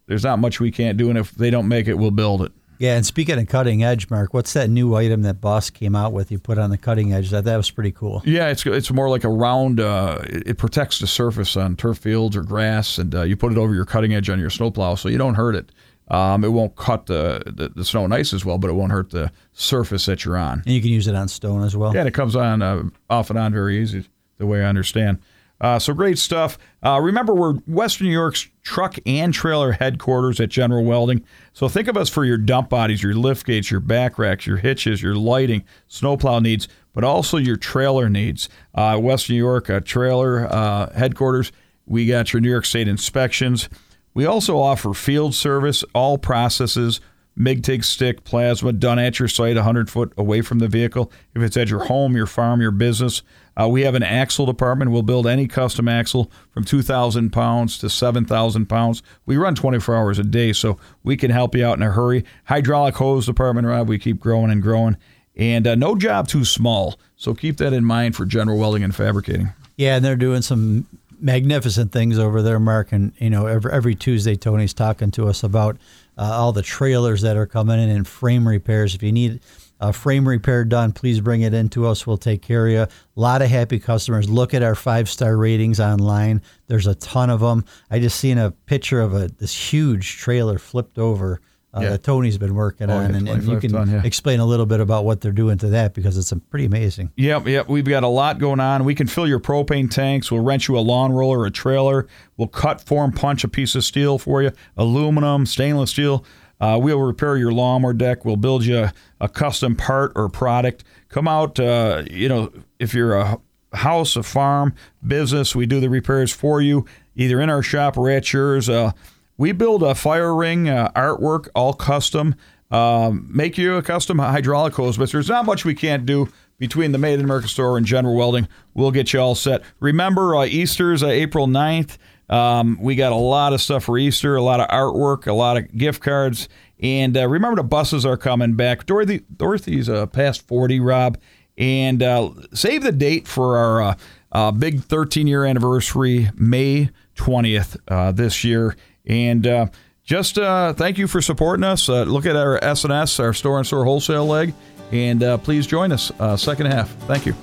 There's 0.08 0.24
not 0.24 0.40
much 0.40 0.60
we 0.60 0.72
can't 0.72 0.98
do. 0.98 1.10
And 1.10 1.18
if 1.18 1.32
they 1.32 1.50
don't 1.50 1.68
make 1.68 1.88
it, 1.88 1.96
we'll 1.96 2.12
build 2.12 2.42
it. 2.42 2.52
Yeah, 2.80 2.96
and 2.96 3.06
speaking 3.06 3.38
of 3.38 3.46
cutting 3.50 3.84
edge, 3.84 4.10
Mark, 4.10 4.34
what's 4.34 4.54
that 4.54 4.70
new 4.70 4.96
item 4.96 5.22
that 5.24 5.42
Boss 5.42 5.70
came 5.70 5.98
out 5.98 6.14
with? 6.14 6.32
You 6.32 6.40
put 6.40 6.58
on 6.58 6.70
the 6.70 6.78
cutting 6.78 7.12
edge. 7.12 7.30
That 7.30 7.44
that 7.44 7.58
was 7.58 7.70
pretty 7.70 7.92
cool. 7.92 8.24
Yeah, 8.26 8.48
it's 8.48 8.66
it's 8.66 8.90
more 8.90 9.10
like 9.10 9.26
a 9.26 9.30
round. 9.30 9.82
Uh, 9.82 10.20
it, 10.24 10.48
it 10.48 10.58
protects 10.58 11.00
the 11.00 11.08
surface 11.08 11.58
on 11.58 11.76
turf 11.76 11.98
fields 11.98 12.38
or 12.38 12.42
grass, 12.42 12.98
and 12.98 13.14
uh, 13.14 13.24
you 13.24 13.36
put 13.36 13.52
it 13.52 13.58
over 13.58 13.74
your 13.74 13.84
cutting 13.84 14.14
edge 14.14 14.30
on 14.30 14.40
your 14.40 14.50
snowplow, 14.50 14.96
so 14.96 15.10
you 15.10 15.18
don't 15.18 15.36
hurt 15.36 15.56
it. 15.56 15.72
Um, 16.08 16.44
it 16.46 16.54
won't 16.54 16.78
cut 16.78 17.08
the, 17.08 17.44
the 17.46 17.68
the 17.68 17.84
snow 17.84 18.06
and 18.06 18.14
ice 18.14 18.34
as 18.34 18.46
well, 18.46 18.58
but 18.58 18.70
it 18.70 18.74
won't 18.74 18.94
hurt 18.94 19.10
the 19.10 19.30
surface 19.52 20.06
that 20.06 20.24
you're 20.24 20.38
on. 20.38 20.64
And 20.66 20.74
you 20.74 20.82
can 20.82 20.90
use 20.90 21.08
it 21.08 21.16
on 21.16 21.28
stone 21.28 21.64
as 21.64 21.76
well. 21.76 21.94
Yeah, 21.94 22.00
and 22.00 22.08
it 22.08 22.14
comes 22.14 22.36
on 22.36 22.62
uh, 22.62 22.84
off 23.10 23.30
and 23.30 23.38
on 23.38 23.52
very 23.52 23.78
easy, 23.82 24.08
the 24.38 24.46
way 24.46 24.64
I 24.64 24.70
understand. 24.70 25.20
Uh, 25.62 25.78
so 25.78 25.94
great 25.94 26.18
stuff. 26.18 26.58
Uh, 26.84 27.00
remember, 27.02 27.34
we're 27.34 27.54
Western 27.68 28.08
New 28.08 28.14
York's 28.14 28.48
truck 28.64 28.98
and 29.06 29.34
trailer 29.34 29.74
headquarters 29.74 30.40
at 30.40 30.50
General 30.50 30.86
Welding. 30.86 31.24
So 31.54 31.68
think 31.68 31.88
of 31.88 31.98
us 31.98 32.10
for 32.10 32.24
your 32.24 32.38
dump 32.38 32.70
bodies, 32.70 33.04
your 33.04 33.14
lift 33.14 33.46
gates, 33.46 33.70
your 33.70 33.82
back 33.82 34.18
racks, 34.18 34.48
your 34.48 34.58
hitches, 34.58 35.02
your 35.02 35.16
lighting, 35.16 35.64
snowplow 35.88 36.40
needs, 36.40 36.68
but 36.94 37.04
also 37.04 37.38
your 37.38 37.58
trailer 37.58 38.10
needs. 38.10 38.48
Uh, 38.74 38.98
Western 38.98 39.36
New 39.36 39.44
York 39.44 39.70
uh, 39.70 39.82
trailer 39.82 40.48
uh, 40.48 40.94
headquarters. 40.94 41.52
We 41.86 42.06
got 42.06 42.32
your 42.32 42.42
New 42.42 42.50
York 42.50 42.66
State 42.66 42.88
inspections. 42.88 43.68
We 44.14 44.26
also 44.26 44.60
offer 44.60 44.94
field 44.94 45.34
service, 45.36 45.84
all 45.94 46.18
processes, 46.18 47.02
MIG 47.36 47.64
TIG 47.64 47.84
stick, 47.86 48.24
plasma, 48.26 48.74
done 48.74 49.00
at 49.00 49.18
your 49.18 49.30
site 49.30 49.56
100 49.56 49.90
foot 49.90 50.14
away 50.18 50.42
from 50.42 50.60
the 50.60 50.68
vehicle. 50.68 51.12
If 51.34 51.42
it's 51.42 51.56
at 51.56 51.70
your 51.70 51.86
home, 51.86 52.16
your 52.16 52.26
farm, 52.26 52.60
your 52.60 52.72
business, 52.72 53.24
uh, 53.60 53.68
we 53.68 53.82
have 53.82 53.96
an 53.96 54.04
axle 54.04 54.46
department. 54.46 54.92
We'll 54.92 55.04
build 55.04 55.28
any 55.28 55.48
custom 55.48 55.88
axle 55.88 56.32
from 56.52 56.64
2,000 56.64 57.32
pounds 57.32 57.78
to 57.80 57.90
7,000 57.90 58.68
pounds. 58.68 59.04
We 59.26 59.38
run 59.38 59.56
24 59.56 59.96
hours 59.96 60.20
a 60.20 60.24
day, 60.24 60.54
so 60.54 60.78
we 61.04 61.18
can 61.18 61.32
help 61.32 61.56
you 61.56 61.66
out 61.66 61.78
in 61.78 61.84
a 61.84 61.92
hurry. 61.92 62.24
Hydraulic 62.46 62.96
hose 62.96 63.26
department, 63.26 63.68
Rob, 63.68 63.90
we 63.90 64.00
keep 64.00 64.20
growing 64.20 64.52
and 64.52 64.62
growing. 64.62 64.98
And 65.36 65.68
uh, 65.68 65.76
no 65.76 65.96
job 65.96 66.28
too 66.28 66.46
small. 66.46 67.00
So 67.16 67.34
keep 67.34 67.58
that 67.58 67.74
in 67.74 67.84
mind 67.84 68.16
for 68.16 68.26
general 68.26 68.58
welding 68.58 68.84
and 68.84 68.96
fabricating. 68.96 69.50
Yeah, 69.76 69.96
and 69.96 70.06
they're 70.06 70.16
doing 70.16 70.42
some 70.42 70.88
magnificent 71.22 71.92
things 71.92 72.18
over 72.18 72.42
there, 72.42 72.60
Mark. 72.60 72.92
And 72.92 73.14
you 73.18 73.30
know, 73.30 73.46
every, 73.46 73.72
every 73.72 73.96
Tuesday, 73.96 74.36
Tony's 74.36 74.74
talking 74.74 75.12
to 75.12 75.28
us 75.28 75.44
about 75.44 75.78
uh, 76.18 76.24
all 76.24 76.52
the 76.52 76.62
trailers 76.62 77.22
that 77.22 77.38
are 77.38 77.46
coming 77.46 77.80
in 77.80 77.90
and 77.90 78.08
frame 78.08 78.48
repairs. 78.48 78.96
If 78.96 79.04
you 79.04 79.12
need 79.12 79.40
a 79.80 79.94
frame 79.94 80.28
repair 80.28 80.66
done, 80.66 80.92
please 80.92 81.22
bring 81.22 81.42
it 81.42 81.54
in 81.54 81.70
to 81.70 81.88
us. 81.88 82.06
We'll 82.06 82.18
take 82.18 82.42
care 82.42 82.68
of 82.68 82.72
you. 82.74 82.80
A 82.82 82.90
lot 83.16 83.42
of 83.42 83.50
happy 83.50 83.80
customers. 83.80 84.30
Look 84.30 84.54
at 84.54 84.62
our 84.64 84.76
five 84.76 85.10
star 85.10 85.38
ratings 85.38 85.80
online. 85.80 86.42
There's 86.68 86.88
a 86.88 86.96
ton 86.96 87.30
of 87.30 87.40
them. 87.40 87.64
I 87.90 88.00
just 88.00 88.20
seen 88.20 88.38
a 88.38 88.52
picture 88.52 89.02
of 89.02 89.14
a 89.14 89.28
this 89.30 89.56
huge 89.74 90.18
trailer 90.18 90.60
flipped 90.60 90.98
over. 90.98 91.42
Uh, 91.72 91.82
Yeah. 91.82 91.90
That 91.92 92.04
Tony's 92.04 92.40
been 92.40 92.56
working 92.56 92.90
Oh, 92.90 92.98
on, 92.98 93.12
yeah, 93.12 93.18
and, 93.18 93.30
and 93.30 93.44
you 93.44 93.60
can 93.60 93.72
ton, 93.72 93.92
yeah. 93.92 94.02
explain 94.04 94.40
a 94.40 94.46
little 94.46 94.66
bit 94.66 94.80
about 94.80 95.06
what 95.06 95.22
they're 95.22 95.32
doing 95.32 95.60
to 95.60 95.68
that 95.68 95.94
because 95.94 96.18
it's 96.18 96.34
pretty 96.50 96.66
amazing. 96.66 97.12
Yep, 97.16 97.46
yep. 97.48 97.70
We've 97.70 97.86
got 97.86 98.02
a 98.04 98.08
lot 98.08 98.40
going 98.40 98.60
on. 98.60 98.86
We 98.86 98.96
can 98.96 99.06
fill 99.06 99.28
your 99.28 99.40
propane 99.40 99.88
tanks. 99.90 100.32
We'll 100.32 100.42
rent 100.44 100.68
you 100.68 100.76
a 100.78 100.82
lawn 100.82 101.12
roller, 101.14 101.46
a 101.46 101.52
trailer. 101.52 102.08
We'll 102.38 102.48
cut, 102.48 102.82
form, 102.82 103.12
punch 103.12 103.44
a 103.44 103.48
piece 103.48 103.76
of 103.76 103.84
steel 103.84 104.18
for 104.18 104.42
you, 104.42 104.52
aluminum, 104.78 105.46
stainless 105.46 105.92
steel. 105.92 106.26
Uh, 106.60 106.80
we'll 106.82 107.00
repair 107.00 107.38
your 107.38 107.52
lawnmower 107.52 107.94
deck. 107.94 108.26
We'll 108.26 108.36
build 108.36 108.66
you 108.66 108.88
a, 109.20 109.30
custom 109.30 109.76
part 109.76 110.12
or 110.16 110.30
product. 110.30 110.84
Come 111.10 111.28
out, 111.28 111.60
uh, 111.60 112.04
you 112.10 112.30
know, 112.30 112.52
if 112.80 112.94
you're 112.94 113.16
a 113.16 113.40
house, 113.74 114.16
a 114.16 114.24
farm, 114.24 114.74
business, 115.06 115.56
we 115.56 115.66
do 115.66 115.80
the 115.80 115.90
repairs 115.90 116.32
for 116.32 116.62
you, 116.62 116.86
either 117.16 117.40
in 117.42 117.50
our 117.50 117.62
shop 117.62 117.98
or 117.98 118.10
at 118.10 118.32
yours. 118.34 118.70
Uh, 118.70 118.92
we 119.38 119.52
build 119.52 119.84
a 119.84 119.96
fire 119.96 120.36
ring 120.36 120.70
uh, 120.70 120.92
artwork, 120.96 121.48
all 121.56 121.74
custom. 121.74 122.36
Um, 122.72 123.28
make 123.32 123.58
you 123.58 123.78
a 123.78 123.82
custom 123.82 124.20
hydraulic 124.20 124.76
hose, 124.76 124.98
but 124.98 125.12
there's 125.12 125.30
not 125.30 125.46
much 125.46 125.66
we 125.66 125.74
can't 125.74 126.06
do 126.06 126.30
between 126.60 126.92
the 126.92 126.98
Made 126.98 127.18
in 127.18 127.26
America 127.26 127.48
store 127.48 127.78
and 127.78 127.86
General 127.86 128.16
Welding. 128.16 128.48
We'll 128.76 128.92
get 128.92 129.12
you 129.12 129.20
all 129.20 129.34
set. 129.34 129.64
Remember, 129.80 130.36
uh, 130.36 130.46
Easter's 130.46 131.02
uh, 131.02 131.08
April 131.08 131.48
9th. 131.48 131.98
Um, 132.30 132.78
we 132.80 132.96
got 132.96 133.12
a 133.12 133.16
lot 133.16 133.54
of 133.54 133.62
stuff 133.62 133.86
for 133.86 133.98
Easter, 133.98 134.36
a 134.36 134.44
lot 134.44 134.60
of 134.60 134.68
artwork, 134.68 135.26
a 135.26 135.34
lot 135.34 135.58
of 135.58 135.76
gift 135.76 136.02
cards. 136.02 136.48
And 136.80 137.18
uh, 137.18 137.28
remember, 137.28 137.58
the 137.62 137.68
buses 137.68 138.06
are 138.06 138.18
coming 138.18 138.56
back. 138.56 138.86
Dorothy, 138.86 139.20
Dorothy's 139.36 139.90
uh, 139.90 140.06
past 140.06 140.48
40, 140.48 140.80
Rob. 140.80 141.18
And 141.58 142.02
uh, 142.02 142.32
save 142.54 142.84
the 142.84 142.94
date 142.94 143.28
for 143.28 143.58
our 143.58 143.82
uh, 143.82 143.96
uh, 144.32 144.52
big 144.52 144.82
13 144.84 145.28
year 145.28 145.44
anniversary, 145.44 146.30
May 146.36 146.90
20th 147.16 147.78
uh, 147.90 148.14
this 148.14 148.44
year. 148.46 148.78
And 149.06 149.70
just 150.04 150.36
thank 150.36 150.98
you 150.98 151.08
for 151.08 151.22
supporting 151.22 151.64
us. 151.64 151.90
Look 151.90 152.26
at 152.26 152.36
our 152.36 152.60
SNS, 152.60 153.20
our 153.20 153.34
store 153.34 153.58
and 153.58 153.68
store 153.68 153.84
wholesale 153.84 154.26
leg, 154.26 154.54
and 154.92 155.44
please 155.44 155.68
join 155.68 155.92
us 155.92 156.12
second 156.42 156.68
half. 156.68 156.90
Thank 157.08 157.26
you. 157.26 157.36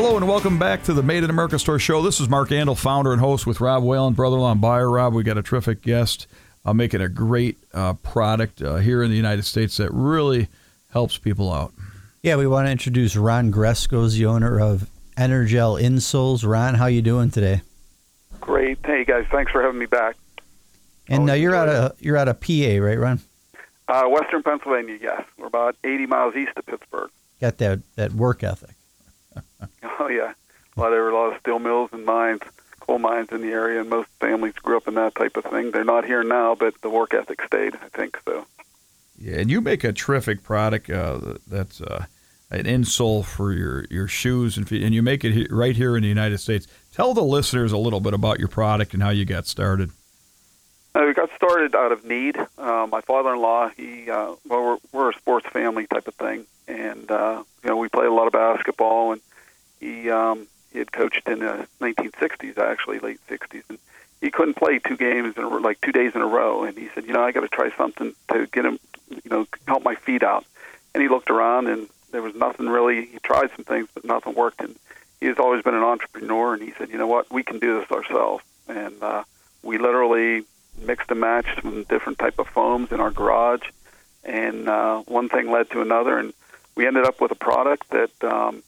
Hello 0.00 0.16
and 0.16 0.28
welcome 0.28 0.60
back 0.60 0.84
to 0.84 0.94
the 0.94 1.02
Made 1.02 1.24
in 1.24 1.30
America 1.30 1.58
Store 1.58 1.80
Show. 1.80 2.02
This 2.02 2.20
is 2.20 2.28
Mark 2.28 2.50
Andol, 2.50 2.78
founder 2.78 3.10
and 3.10 3.20
host 3.20 3.48
with 3.48 3.60
Rob 3.60 3.82
Whalen, 3.82 4.14
brother-in-law 4.14 4.52
and 4.52 4.60
buyer. 4.60 4.88
Rob, 4.88 5.12
we 5.12 5.24
got 5.24 5.36
a 5.36 5.42
terrific 5.42 5.82
guest 5.82 6.28
uh, 6.64 6.72
making 6.72 7.00
a 7.00 7.08
great 7.08 7.58
uh, 7.74 7.94
product 7.94 8.62
uh, 8.62 8.76
here 8.76 9.02
in 9.02 9.10
the 9.10 9.16
United 9.16 9.44
States 9.44 9.76
that 9.78 9.92
really 9.92 10.46
helps 10.92 11.18
people 11.18 11.52
out. 11.52 11.74
Yeah, 12.22 12.36
we 12.36 12.46
want 12.46 12.68
to 12.68 12.70
introduce 12.70 13.16
Ron 13.16 13.50
Gresco's 13.50 14.14
the 14.14 14.26
owner 14.26 14.60
of 14.60 14.88
Energel 15.16 15.82
Insoles. 15.82 16.48
Ron, 16.48 16.74
how 16.74 16.86
you 16.86 17.02
doing 17.02 17.32
today? 17.32 17.62
Great. 18.40 18.78
Hey 18.84 19.04
guys, 19.04 19.26
thanks 19.32 19.50
for 19.50 19.62
having 19.62 19.80
me 19.80 19.86
back. 19.86 20.14
And 21.08 21.28
uh, 21.28 21.32
you're 21.32 21.56
out 21.56 21.68
enjoy 21.68 21.86
of 21.86 22.02
you're 22.02 22.16
out 22.16 22.28
of 22.28 22.38
PA, 22.38 22.78
right, 22.78 23.00
Ron? 23.00 23.18
Uh, 23.88 24.04
Western 24.04 24.44
Pennsylvania, 24.44 24.96
yes. 25.02 25.24
We're 25.36 25.48
about 25.48 25.74
80 25.82 26.06
miles 26.06 26.36
east 26.36 26.52
of 26.54 26.66
Pittsburgh. 26.66 27.10
Got 27.40 27.58
that 27.58 27.80
that 27.96 28.12
work 28.12 28.44
ethic. 28.44 28.76
Oh 30.00 30.06
yeah, 30.06 30.32
a 30.76 30.80
lot 30.80 30.90
there 30.90 31.02
were 31.02 31.10
a 31.10 31.14
lot 31.14 31.32
of 31.32 31.40
steel 31.40 31.58
mills 31.58 31.90
and 31.92 32.04
mines, 32.04 32.40
coal 32.78 32.98
mines 32.98 33.30
in 33.32 33.40
the 33.40 33.48
area, 33.48 33.80
and 33.80 33.90
most 33.90 34.08
families 34.20 34.54
grew 34.54 34.76
up 34.76 34.86
in 34.86 34.94
that 34.94 35.14
type 35.16 35.36
of 35.36 35.44
thing. 35.44 35.72
They're 35.72 35.82
not 35.82 36.04
here 36.04 36.22
now, 36.22 36.54
but 36.54 36.80
the 36.82 36.88
work 36.88 37.14
ethic 37.14 37.42
stayed. 37.42 37.74
I 37.74 37.88
think 37.88 38.16
so. 38.24 38.46
Yeah, 39.18 39.38
and 39.40 39.50
you 39.50 39.60
make 39.60 39.82
a 39.82 39.92
terrific 39.92 40.44
product 40.44 40.88
uh, 40.88 41.34
that's 41.48 41.80
uh, 41.80 42.06
an 42.50 42.64
insole 42.64 43.24
for 43.24 43.52
your, 43.52 43.84
your 43.90 44.06
shoes, 44.06 44.56
and, 44.56 44.70
and 44.70 44.94
you 44.94 45.02
make 45.02 45.24
it 45.24 45.32
he- 45.32 45.48
right 45.50 45.74
here 45.74 45.96
in 45.96 46.02
the 46.02 46.08
United 46.08 46.38
States. 46.38 46.66
Tell 46.92 47.14
the 47.14 47.22
listeners 47.22 47.72
a 47.72 47.78
little 47.78 48.00
bit 48.00 48.14
about 48.14 48.38
your 48.38 48.48
product 48.48 48.94
and 48.94 49.02
how 49.02 49.10
you 49.10 49.24
got 49.24 49.46
started. 49.46 49.90
Uh, 50.94 51.04
we 51.06 51.14
got 51.14 51.30
started 51.34 51.74
out 51.74 51.92
of 51.92 52.04
need. 52.04 52.38
Uh, 52.56 52.86
my 52.90 53.00
father-in-law, 53.00 53.70
he, 53.76 54.08
uh, 54.10 54.34
well, 54.48 54.62
we're, 54.64 54.78
we're 54.92 55.10
a 55.10 55.14
sports 55.14 55.48
family 55.48 55.86
type 55.86 56.08
of 56.08 56.14
thing, 56.14 56.46
and 56.66 57.10
uh, 57.10 57.42
you 57.62 57.70
know, 57.70 57.76
we 57.76 57.88
played 57.88 58.06
a 58.06 58.14
lot 58.14 58.26
of 58.26 58.32
basketball, 58.32 59.12
and 59.12 59.20
he, 59.80 60.10
um, 60.10 60.46
he 60.72 60.78
had 60.78 60.92
coached 60.92 61.26
in 61.26 61.40
the 61.40 61.66
1960s, 61.80 62.58
actually, 62.58 62.98
late 62.98 63.20
60s, 63.28 63.62
and 63.68 63.78
he 64.20 64.30
couldn't 64.30 64.54
play 64.54 64.78
two 64.78 64.96
games 64.96 65.36
in 65.36 65.44
a, 65.44 65.48
like 65.48 65.80
two 65.80 65.92
days 65.92 66.14
in 66.14 66.20
a 66.20 66.26
row, 66.26 66.64
and 66.64 66.76
he 66.76 66.88
said, 66.94 67.06
you 67.06 67.12
know, 67.12 67.22
I 67.22 67.32
got 67.32 67.40
to 67.40 67.48
try 67.48 67.70
something 67.76 68.14
to 68.32 68.46
get 68.46 68.64
him, 68.64 68.78
you 69.10 69.30
know, 69.30 69.46
help 69.66 69.84
my 69.84 69.94
feet 69.94 70.22
out. 70.22 70.44
And 70.94 71.02
he 71.02 71.08
looked 71.08 71.30
around, 71.30 71.68
and 71.68 71.88
there 72.10 72.22
was 72.22 72.34
nothing 72.34 72.68
really. 72.68 73.06
He 73.06 73.18
tried 73.18 73.50
some 73.54 73.64
things, 73.64 73.88
but 73.94 74.04
nothing 74.04 74.34
worked. 74.34 74.60
And 74.60 74.74
he 75.20 75.26
has 75.26 75.38
always 75.38 75.62
been 75.62 75.74
an 75.74 75.82
entrepreneur, 75.82 76.54
and 76.54 76.62
he 76.62 76.72
said, 76.76 76.90
you 76.90 76.98
know 76.98 77.06
what, 77.06 77.30
we 77.30 77.42
can 77.42 77.58
do 77.58 77.80
this 77.80 77.90
ourselves. 77.90 78.42
And 78.66 79.02
uh, 79.02 79.24
we 79.62 79.78
literally 79.78 80.44
mixed 80.80 81.10
and 81.10 81.20
matched 81.20 81.62
some 81.62 81.84
different 81.84 82.18
type 82.18 82.38
of 82.38 82.48
foams 82.48 82.92
in 82.92 83.00
our 83.00 83.10
garage, 83.10 83.62
and 84.24 84.68
uh, 84.68 85.00
one 85.02 85.28
thing 85.28 85.50
led 85.50 85.70
to 85.70 85.80
another, 85.80 86.18
and 86.18 86.32
we 86.74 86.86
ended 86.86 87.04
up 87.04 87.20
with 87.20 87.32
a 87.32 87.36
product 87.36 87.88
that 87.90 88.10
um, 88.24 88.62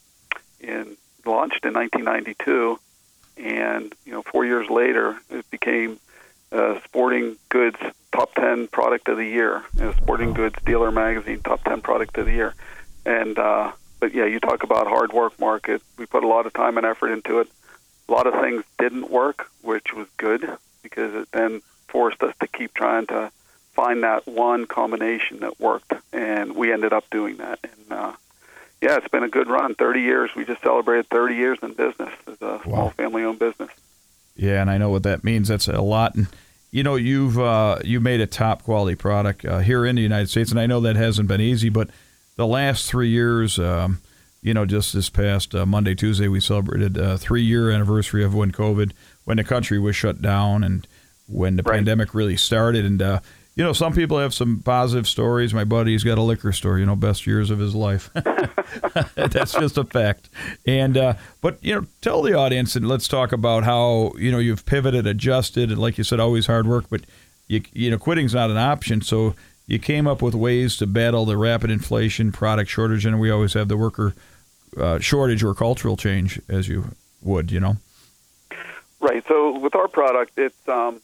in 0.60 0.96
launched 1.26 1.64
in 1.64 1.74
1992 1.74 2.78
and 3.36 3.94
you 4.04 4.12
know 4.12 4.22
four 4.22 4.44
years 4.44 4.68
later 4.70 5.18
it 5.30 5.48
became 5.50 5.98
Sporting 6.84 7.36
Goods 7.48 7.78
top 8.12 8.34
10 8.34 8.68
product 8.68 9.08
of 9.08 9.16
the 9.16 9.24
year, 9.24 9.62
you 9.78 9.92
Sporting 9.92 10.32
Goods 10.32 10.56
Dealer 10.64 10.90
Magazine 10.90 11.40
top 11.40 11.62
10 11.64 11.80
product 11.80 12.18
of 12.18 12.26
the 12.26 12.32
year, 12.32 12.54
and 13.06 13.38
uh, 13.38 13.72
but 14.00 14.12
yeah, 14.14 14.24
you 14.24 14.40
talk 14.40 14.62
about 14.62 14.86
hard 14.86 15.12
work, 15.12 15.38
market. 15.38 15.82
We 15.96 16.06
put 16.06 16.24
a 16.24 16.26
lot 16.26 16.46
of 16.46 16.52
time 16.52 16.76
and 16.76 16.86
effort 16.86 17.10
into 17.10 17.38
it. 17.40 17.48
A 18.08 18.12
lot 18.12 18.26
of 18.26 18.34
things 18.40 18.64
didn't 18.78 19.10
work, 19.10 19.50
which 19.62 19.94
was 19.94 20.08
good 20.16 20.56
because 20.82 21.14
it 21.14 21.28
then 21.32 21.62
forced 21.88 22.22
us 22.22 22.34
to 22.40 22.48
keep 22.48 22.74
trying 22.74 23.06
to 23.06 23.30
find 23.72 24.02
that 24.02 24.26
one 24.26 24.66
combination 24.66 25.40
that 25.40 25.60
worked, 25.60 25.92
and 26.12 26.56
we 26.56 26.72
ended 26.72 26.92
up 26.92 27.08
doing 27.10 27.36
that. 27.36 27.60
And 27.62 27.92
uh, 27.92 28.12
yeah, 28.80 28.96
it's 28.96 29.08
been 29.08 29.22
a 29.24 29.28
good 29.28 29.48
run. 29.48 29.74
30 29.74 30.00
years. 30.00 30.30
We 30.34 30.44
just 30.44 30.62
celebrated 30.62 31.08
30 31.10 31.34
years 31.34 31.58
in 31.62 31.74
business 31.74 32.10
as 32.26 32.40
a 32.40 32.60
small 32.64 32.90
family-owned 32.90 33.38
business. 33.38 33.70
Yeah, 34.36 34.60
and 34.60 34.70
I 34.70 34.78
know 34.78 34.88
what 34.90 35.02
that 35.02 35.22
means. 35.24 35.48
That's 35.48 35.68
a 35.68 35.80
lot. 35.82 36.14
And 36.14 36.26
you 36.70 36.82
know, 36.82 36.94
you've 36.94 37.38
uh, 37.38 37.78
you 37.84 38.00
made 38.00 38.20
a 38.20 38.26
top 38.26 38.62
quality 38.62 38.94
product 38.96 39.44
uh, 39.44 39.58
here 39.58 39.84
in 39.84 39.96
the 39.96 40.02
United 40.02 40.30
States, 40.30 40.50
and 40.50 40.60
I 40.60 40.66
know 40.66 40.80
that 40.80 40.96
hasn't 40.96 41.28
been 41.28 41.40
easy. 41.40 41.68
But 41.68 41.90
the 42.36 42.46
last 42.46 42.88
three 42.88 43.08
years, 43.10 43.58
um, 43.58 43.98
you 44.40 44.54
know, 44.54 44.64
just 44.64 44.94
this 44.94 45.10
past 45.10 45.54
uh, 45.54 45.66
Monday, 45.66 45.94
Tuesday, 45.94 46.28
we 46.28 46.40
celebrated 46.40 46.96
a 46.96 47.18
three-year 47.18 47.70
anniversary 47.70 48.24
of 48.24 48.34
when 48.34 48.52
COVID, 48.52 48.92
when 49.24 49.36
the 49.36 49.44
country 49.44 49.78
was 49.78 49.96
shut 49.96 50.22
down, 50.22 50.62
and 50.64 50.86
when 51.26 51.56
the 51.56 51.62
Right. 51.64 51.74
pandemic 51.76 52.14
really 52.14 52.36
started. 52.36 52.84
And 52.86 53.02
uh, 53.02 53.20
you 53.60 53.66
know, 53.66 53.74
some 53.74 53.92
people 53.92 54.18
have 54.18 54.32
some 54.32 54.60
positive 54.60 55.06
stories. 55.06 55.52
My 55.52 55.64
buddy's 55.64 56.02
got 56.02 56.16
a 56.16 56.22
liquor 56.22 56.50
store. 56.50 56.78
You 56.78 56.86
know, 56.86 56.96
best 56.96 57.26
years 57.26 57.50
of 57.50 57.58
his 57.58 57.74
life. 57.74 58.08
That's 59.14 59.52
just 59.52 59.76
a 59.76 59.84
fact. 59.84 60.30
And 60.64 60.96
uh, 60.96 61.14
but 61.42 61.62
you 61.62 61.74
know, 61.74 61.86
tell 62.00 62.22
the 62.22 62.32
audience 62.32 62.74
and 62.74 62.88
let's 62.88 63.06
talk 63.06 63.32
about 63.32 63.64
how 63.64 64.12
you 64.16 64.32
know 64.32 64.38
you've 64.38 64.64
pivoted, 64.64 65.06
adjusted, 65.06 65.70
and 65.70 65.78
like 65.78 65.98
you 65.98 66.04
said, 66.04 66.20
always 66.20 66.46
hard 66.46 66.66
work. 66.66 66.86
But 66.88 67.02
you 67.48 67.60
you 67.74 67.90
know, 67.90 67.98
quitting's 67.98 68.32
not 68.32 68.48
an 68.48 68.56
option. 68.56 69.02
So 69.02 69.34
you 69.66 69.78
came 69.78 70.06
up 70.06 70.22
with 70.22 70.34
ways 70.34 70.78
to 70.78 70.86
battle 70.86 71.26
the 71.26 71.36
rapid 71.36 71.70
inflation, 71.70 72.32
product 72.32 72.70
shortage, 72.70 73.04
and 73.04 73.20
we 73.20 73.30
always 73.30 73.52
have 73.52 73.68
the 73.68 73.76
worker 73.76 74.14
uh, 74.78 75.00
shortage 75.00 75.44
or 75.44 75.54
cultural 75.54 75.98
change, 75.98 76.40
as 76.48 76.66
you 76.66 76.96
would. 77.20 77.52
You 77.52 77.60
know. 77.60 77.76
Right. 79.00 79.22
So 79.28 79.58
with 79.58 79.74
our 79.74 79.88
product, 79.88 80.38
it's 80.38 80.66
um, 80.66 81.02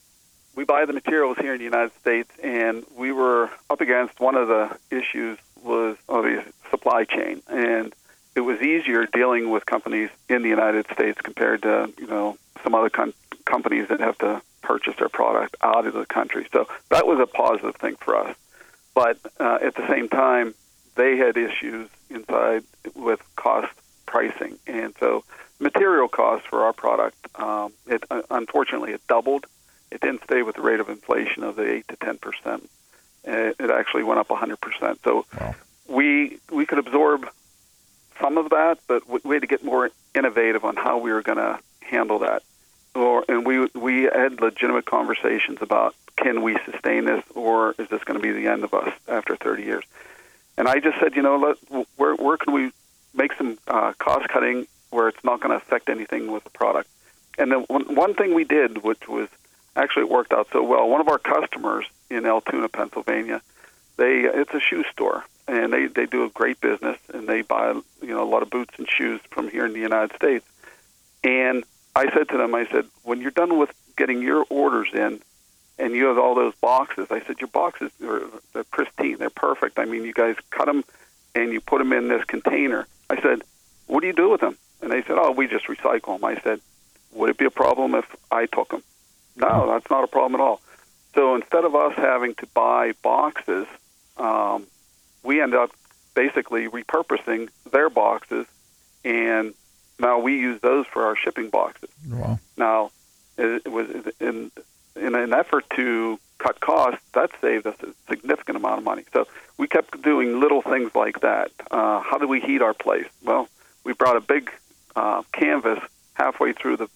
we 0.57 0.65
buy 0.65 0.87
the 0.87 0.93
materials 0.93 1.37
here 1.39 1.53
in 1.53 1.59
the 1.59 1.65
United 1.65 1.93
States, 2.01 2.31
and 2.43 2.85
we 2.97 3.13
were 3.13 3.51
up 3.71 3.81
against 3.81 4.19
one 4.19 4.35
of 4.35 4.49
the 4.49 4.77
issues 4.91 5.39
was 5.63 5.97
the 6.09 6.45
supply 6.71 7.05
chain, 7.05 7.43
and 7.49 7.95
it 8.35 8.41
was 8.41 8.61
easier 8.61 9.07
dealing 9.07 9.51
with 9.51 9.67
companies 9.67 10.11
in 10.29 10.43
the 10.43 10.49
United 10.49 10.87
States 10.93 11.21
compared 11.21 11.63
to 11.63 11.93
you 11.99 12.07
know 12.07 12.37
some 12.63 12.75
other 12.75 12.91
com- 12.91 13.15
companies 13.45 13.89
that 13.89 14.00
have 14.00 14.17
to 14.19 14.41
purchase 14.63 14.97
their 14.99 15.09
product 15.09 15.57
out 15.63 15.87
of 15.87 15.95
the 15.95 16.07
country. 16.07 16.47
So 16.52 16.67
that 16.89 17.07
was 17.07 17.21
a 17.21 17.26
positive 17.26 17.76
thing 17.76 17.97
for 17.97 18.17
us. 18.17 18.37
But 18.95 19.19
uh, 19.39 19.59
at 19.63 19.75
the 19.75 19.87
same 19.89 20.09
time, 20.09 20.54
they 20.95 21.17
had 21.17 21.37
issues 21.37 21.89
inside 22.09 22.65
with 22.95 23.21
cost 23.37 23.73
pricing, 24.07 24.59
and 24.67 24.95
so 24.99 25.25
material 25.59 26.09
costs 26.09 26.47
for 26.49 26.65
our 26.65 26.73
product, 26.73 27.17
um, 27.35 27.73
it 27.87 28.04
uh, 28.11 28.23
unfortunately 28.30 28.93
it 28.93 29.02
doubled. 29.07 29.47
It 29.91 30.01
didn't 30.01 30.25
stay 30.25 30.43
with 30.43 30.57
the 30.57 30.63
rate 30.63 30.81
of 30.81 30.89
inflation 30.89 31.43
of 31.45 31.57
the 31.57 31.71
eight 31.71 31.89
to 31.89 31.97
ten 31.97 32.19
percent. 32.19 32.69
It 33.25 33.57
it 33.59 33.71
actually 33.71 34.05
went 34.05 34.21
up 34.21 34.29
hundred 34.29 34.61
percent. 34.61 35.01
So 35.05 35.27
Wow. 35.41 35.55
we 35.89 36.39
we 36.51 36.67
could 36.67 36.79
absorb 36.79 37.29
some 38.21 38.39
of 38.39 38.51
that, 38.51 38.79
but 38.89 39.09
we 39.09 39.21
we 39.25 39.35
had 39.37 39.43
to 39.43 39.47
get 39.47 39.65
more 39.65 39.91
innovative 40.15 40.65
on 40.65 40.77
how 40.77 40.99
we 40.99 41.13
were 41.13 41.23
going 41.23 41.39
to 41.39 41.59
handle 41.81 42.21
that. 42.21 42.43
Or 42.95 43.25
and 43.29 43.47
we 43.47 43.67
we 43.75 44.03
had 44.05 44.41
legitimate 44.41 44.87
conversations 44.87 45.59
about 45.61 45.95
can 46.17 46.43
we 46.43 46.57
sustain 46.65 47.05
this, 47.05 47.23
or 47.35 47.75
is 47.79 47.89
this 47.89 48.03
going 48.05 48.19
to 48.19 48.23
be 48.23 48.33
the 48.33 48.49
end 48.51 48.65
of 48.65 48.73
us 48.73 48.93
after 49.07 49.37
30 49.37 49.63
years? 49.65 49.85
And 50.57 50.67
I 50.67 50.81
just 50.81 50.99
said, 50.99 51.15
you 51.15 51.21
know, 51.23 51.37
let, 51.37 51.87
where 51.97 52.15
where 52.15 52.37
can 52.39 52.55
we 52.55 52.73
make 53.15 53.35
some 53.35 53.59
uh, 53.69 53.93
cost 53.99 54.29
cutting 54.29 54.67
where 54.91 55.09
it's 55.09 55.23
not 55.23 55.41
going 55.41 55.51
to 55.51 55.57
affect 55.57 55.91
anything 55.91 56.33
with 56.33 56.45
the 56.45 56.51
product? 56.51 56.89
And 57.39 57.53
then 57.53 57.61
one, 57.69 57.95
one 57.95 58.15
thing 58.15 58.33
we 58.35 58.45
did, 58.45 58.83
which 58.83 59.07
was 59.07 59.29
actually 59.76 60.02
it 60.02 60.10
worked 60.10 60.32
out 60.32 60.49
so 60.52 60.62
well. 60.62 60.89
One 60.89 61.00
of 61.00 61.08
our 61.08 61.19
customers 61.19 61.86
in 62.10 62.26
Altoona, 62.26 62.69
Pennsylvania, 62.69 63.43
they 63.97 64.21
it's 64.23 64.52
a 64.54 64.60
shoe 64.60 64.84
store, 64.91 65.25
and 65.47 65.73
they 65.73 65.86
they 65.86 66.06
do 66.06 66.25
a 66.25 66.30
great 66.30 66.60
business, 66.60 66.99
and 67.12 67.28
they 67.28 67.43
buy 67.43 67.73
you 68.02 68.08
know 68.08 68.23
a 68.23 68.28
lot 68.28 68.43
of 68.43 68.50
boots 68.50 68.75
and 68.78 68.89
shoes 68.89 69.21
from 69.30 69.49
here 69.49 69.67
in 69.67 69.73
the 69.73 69.80
United 69.80 70.15
States. 70.17 70.45
And 71.23 71.65
I 71.95 72.12
said 72.12 72.28
to 72.30 72.36
them, 72.36 72.54
I 72.54 72.67
said, 72.67 72.84
when 73.02 73.21
you're 73.21 73.30
done 73.30 73.58
with 73.58 73.73
getting 73.97 74.21
your 74.23 74.45
orders 74.50 74.89
in, 74.93 75.21
and 75.78 75.95
you 75.95 76.06
have 76.06 76.19
all 76.19 76.34
those 76.34 76.54
boxes, 76.56 77.06
I 77.10 77.21
said 77.21 77.41
your 77.41 77.49
boxes 77.49 77.91
are 78.02 78.23
they're 78.52 78.65
pristine, 78.65 79.19
they're 79.19 79.30
perfect. 79.30 79.78
I 79.78 79.84
mean, 79.84 80.04
you 80.04 80.12
guys 80.12 80.36
cut 80.50 80.67
them 80.67 80.84
and 81.34 81.52
you 81.52 81.60
put 81.60 81.78
them 81.78 81.93
in 81.93 82.08
this 82.08 82.25
container. 82.25 82.86
I 83.10 83.21
said, 83.21 83.43
what 83.86 84.00
do 84.00 84.06
you 84.06 84.12
do 84.12 84.28
with 84.30 84.41
them? 84.41 84.56
And 84.82 84.91
they 84.91 85.02
said, 85.02 85.17
oh, 85.19 85.32
we 85.32 85.47
just 85.47 85.67
recycle 85.67 86.19
them. 86.19 86.25
I 86.25 86.41
said, 86.41 86.60
would 87.12 87.30
it 87.30 87.39
be 87.39 87.45
a 87.45 87.50
problem 87.50 87.95
if 87.95 88.04
I 88.30 88.47
took 88.47 88.71
them? 88.71 88.82
No, 89.37 89.67
that's 89.69 89.91
not 89.91 90.05
a 90.05 90.07
problem 90.07 90.41
at 90.41 90.45
all. 90.45 90.61
So 91.15 91.35
instead 91.35 91.65
of 91.65 91.75
us 91.75 91.95
having 91.97 92.35
to 92.37 92.47
buy 92.49 92.93
boxes, 93.03 93.67
um, 94.17 94.67
we 95.23 95.41
end 95.41 95.55
up 95.55 95.71
basically 96.15 96.69
repurposing 96.69 97.49
their 97.71 97.91
boxes, 97.91 98.47
and 99.05 99.55
now 99.99 100.19
we 100.19 100.39
use 100.39 100.61
those 100.61 100.87
for 100.87 101.07
our 101.07 101.17
shipping 101.17 101.49
boxes. 101.49 101.91
Wow. 102.09 102.39
Now, 102.57 102.91
it 103.39 103.71
was 103.71 103.89
in 104.21 104.51
in 104.95 105.15
an 105.15 105.35
effort 105.35 105.65
to 105.77 106.19
cut 106.39 106.61
costs, 106.61 107.03
that 107.13 107.31
saved 107.41 107.67
us 107.67 107.77
a 107.83 107.89
significant 108.09 108.57
amount 108.57 108.79
of 108.79 108.85
money. 108.85 109.05
So 109.13 109.27
we 109.59 109.67
kept 109.69 110.03
doing 110.03 110.41
little 110.41 110.63
things 110.63 110.95
like 110.95 111.21
that. 111.21 111.51
Uh, 111.71 112.01
how 112.01 112.19
do 112.19 112.29
we 112.29 112.41
heat 112.41 112.63
our 112.63 112.75
place? 112.75 113.07
Well, 113.23 113.49
we 113.85 113.93
brought 113.93 114.17
a 114.17 114.21
big 114.21 114.51
uh, 114.95 115.23
canvas 115.33 115.79
halfway 116.15 116.53
through 116.53 116.79
the 116.79 116.89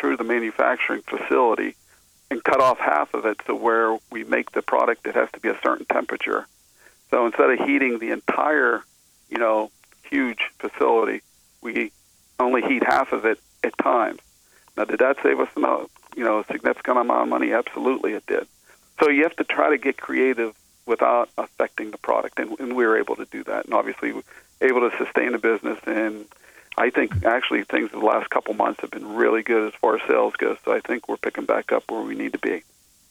through 0.00 0.16
the 0.16 0.24
manufacturing 0.24 1.02
facility 1.02 1.76
and 2.30 2.42
cut 2.42 2.60
off 2.60 2.78
half 2.78 3.12
of 3.14 3.26
it 3.26 3.40
so 3.46 3.54
where 3.54 3.98
we 4.10 4.24
make 4.24 4.52
the 4.52 4.62
product 4.62 5.06
it 5.06 5.14
has 5.14 5.30
to 5.32 5.40
be 5.40 5.48
a 5.48 5.58
certain 5.62 5.86
temperature. 5.86 6.46
So 7.10 7.26
instead 7.26 7.50
of 7.50 7.58
heating 7.66 7.98
the 7.98 8.10
entire, 8.10 8.84
you 9.28 9.38
know, 9.38 9.70
huge 10.08 10.50
facility, 10.58 11.22
we 11.60 11.92
only 12.38 12.62
heat 12.62 12.84
half 12.84 13.12
of 13.12 13.24
it 13.24 13.38
at 13.64 13.76
times. 13.78 14.20
Now, 14.76 14.84
did 14.84 15.00
that 15.00 15.16
save 15.22 15.40
us 15.40 15.48
a 15.56 15.86
you 16.16 16.24
know 16.24 16.40
a 16.40 16.44
significant 16.46 16.98
amount 16.98 17.22
of 17.22 17.28
money? 17.28 17.52
Absolutely, 17.52 18.12
it 18.12 18.26
did. 18.26 18.46
So 19.00 19.08
you 19.08 19.24
have 19.24 19.36
to 19.36 19.44
try 19.44 19.70
to 19.70 19.78
get 19.78 19.96
creative 19.96 20.54
without 20.86 21.30
affecting 21.36 21.90
the 21.90 21.98
product, 21.98 22.38
and, 22.38 22.58
and 22.60 22.76
we 22.76 22.86
were 22.86 22.98
able 22.98 23.16
to 23.16 23.26
do 23.26 23.44
that, 23.44 23.64
and 23.64 23.74
obviously 23.74 24.12
able 24.60 24.88
to 24.88 24.96
sustain 24.96 25.32
the 25.32 25.38
business. 25.38 25.78
And 25.86 26.26
I 26.80 26.88
think 26.88 27.26
actually 27.26 27.64
things 27.64 27.90
the 27.90 27.98
last 27.98 28.30
couple 28.30 28.54
months 28.54 28.80
have 28.80 28.90
been 28.90 29.14
really 29.14 29.42
good 29.42 29.68
as 29.68 29.74
far 29.74 29.96
as 29.96 30.02
sales 30.08 30.32
goes. 30.36 30.56
So 30.64 30.72
I 30.72 30.80
think 30.80 31.08
we're 31.10 31.18
picking 31.18 31.44
back 31.44 31.72
up 31.72 31.90
where 31.90 32.00
we 32.00 32.14
need 32.14 32.32
to 32.32 32.38
be. 32.38 32.62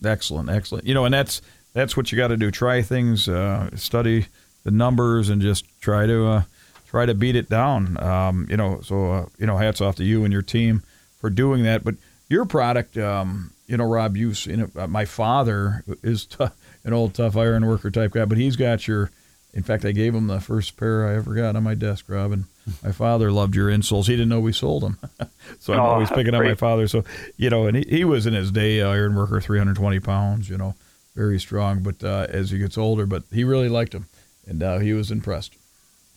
Excellent, 0.04 0.50
excellent. 0.50 0.88
You 0.88 0.96
know, 0.96 1.06
and 1.06 1.14
that's 1.14 1.40
that's 1.74 1.96
what 1.96 2.12
you 2.12 2.18
got 2.18 2.30
to 2.30 2.38
do. 2.38 2.50
Try 2.50 2.82
things, 2.82 3.30
uh, 3.30 3.70
study 3.76 4.26
the 4.64 4.72
numbers, 4.72 5.30
and 5.30 5.40
just 5.40 5.66
try 5.82 6.08
to 6.08 6.28
uh, 6.28 6.44
try 6.88 7.06
to 7.06 7.14
beat 7.14 7.36
it 7.36 7.48
down. 7.48 8.02
Um, 8.02 8.48
you 8.50 8.58
know, 8.58 8.82
so 8.82 9.12
uh, 9.12 9.26
you 9.38 9.46
know, 9.46 9.58
hats 9.58 9.82
off 9.82 9.96
to 9.98 10.04
you 10.04 10.24
and 10.24 10.34
your 10.34 10.42
team 10.42 10.82
for 11.20 11.30
doing 11.30 11.62
that. 11.64 11.84
But 11.84 11.94
your 12.28 12.46
product, 12.46 12.98
um, 12.98 13.52
you 13.68 13.78
know, 13.78 13.86
Rob, 13.86 14.18
you 14.18 14.34
you 14.46 14.58
know, 14.58 14.70
uh, 14.76 14.88
my 14.88 15.06
father 15.06 15.84
is 16.02 16.26
t- 16.26 16.48
an 16.84 16.94
old 16.94 17.14
tough 17.14 17.38
iron 17.38 17.68
worker 17.68 17.92
type 17.92 18.14
guy, 18.14 18.26
but 18.26 18.40
he's 18.40 18.56
got 18.56 18.88
your 18.88 19.12
In 19.54 19.62
fact, 19.62 19.86
I 19.86 19.92
gave 19.92 20.16
him 20.16 20.26
the 20.26 20.40
first 20.40 20.76
pair 20.76 21.08
I 21.08 21.18
ever 21.18 21.36
got 21.36 21.56
on 21.56 21.62
my 21.62 21.76
desk, 21.76 22.06
Robin. 22.08 22.46
My 22.84 22.92
father 22.92 23.32
loved 23.32 23.56
your 23.56 23.70
insoles. 23.70 24.06
He 24.08 24.14
didn't 24.14 24.30
know 24.30 24.40
we 24.40 24.54
sold 24.54 24.84
them, 24.84 24.98
so 25.60 25.74
I'm 25.74 25.80
Oh, 25.80 25.84
always 25.84 26.10
picking 26.10 26.34
up 26.36 26.44
my 26.44 26.56
father. 26.56 26.88
So 26.88 27.04
you 27.38 27.50
know, 27.50 27.68
and 27.68 27.78
he, 27.78 27.84
he 27.88 28.06
was 28.06 28.26
in 28.26 28.34
his 28.34 28.52
day 28.52 28.82
uh, 28.82 28.90
iron 28.90 29.16
worker, 29.16 29.40
320 29.42 30.00
pounds. 30.00 30.50
You 30.50 30.58
know, 30.58 30.76
very 31.16 31.40
strong. 31.40 31.82
But 31.84 32.04
uh, 32.04 32.28
as 32.30 32.52
he 32.52 32.58
gets 32.60 32.78
older, 32.78 33.06
but 33.06 33.24
he 33.32 33.44
really 33.44 33.70
liked 33.70 33.92
them, 33.94 34.08
and 34.48 34.62
uh, 34.64 34.80
he 34.80 34.94
was 34.94 35.12
impressed. 35.12 35.56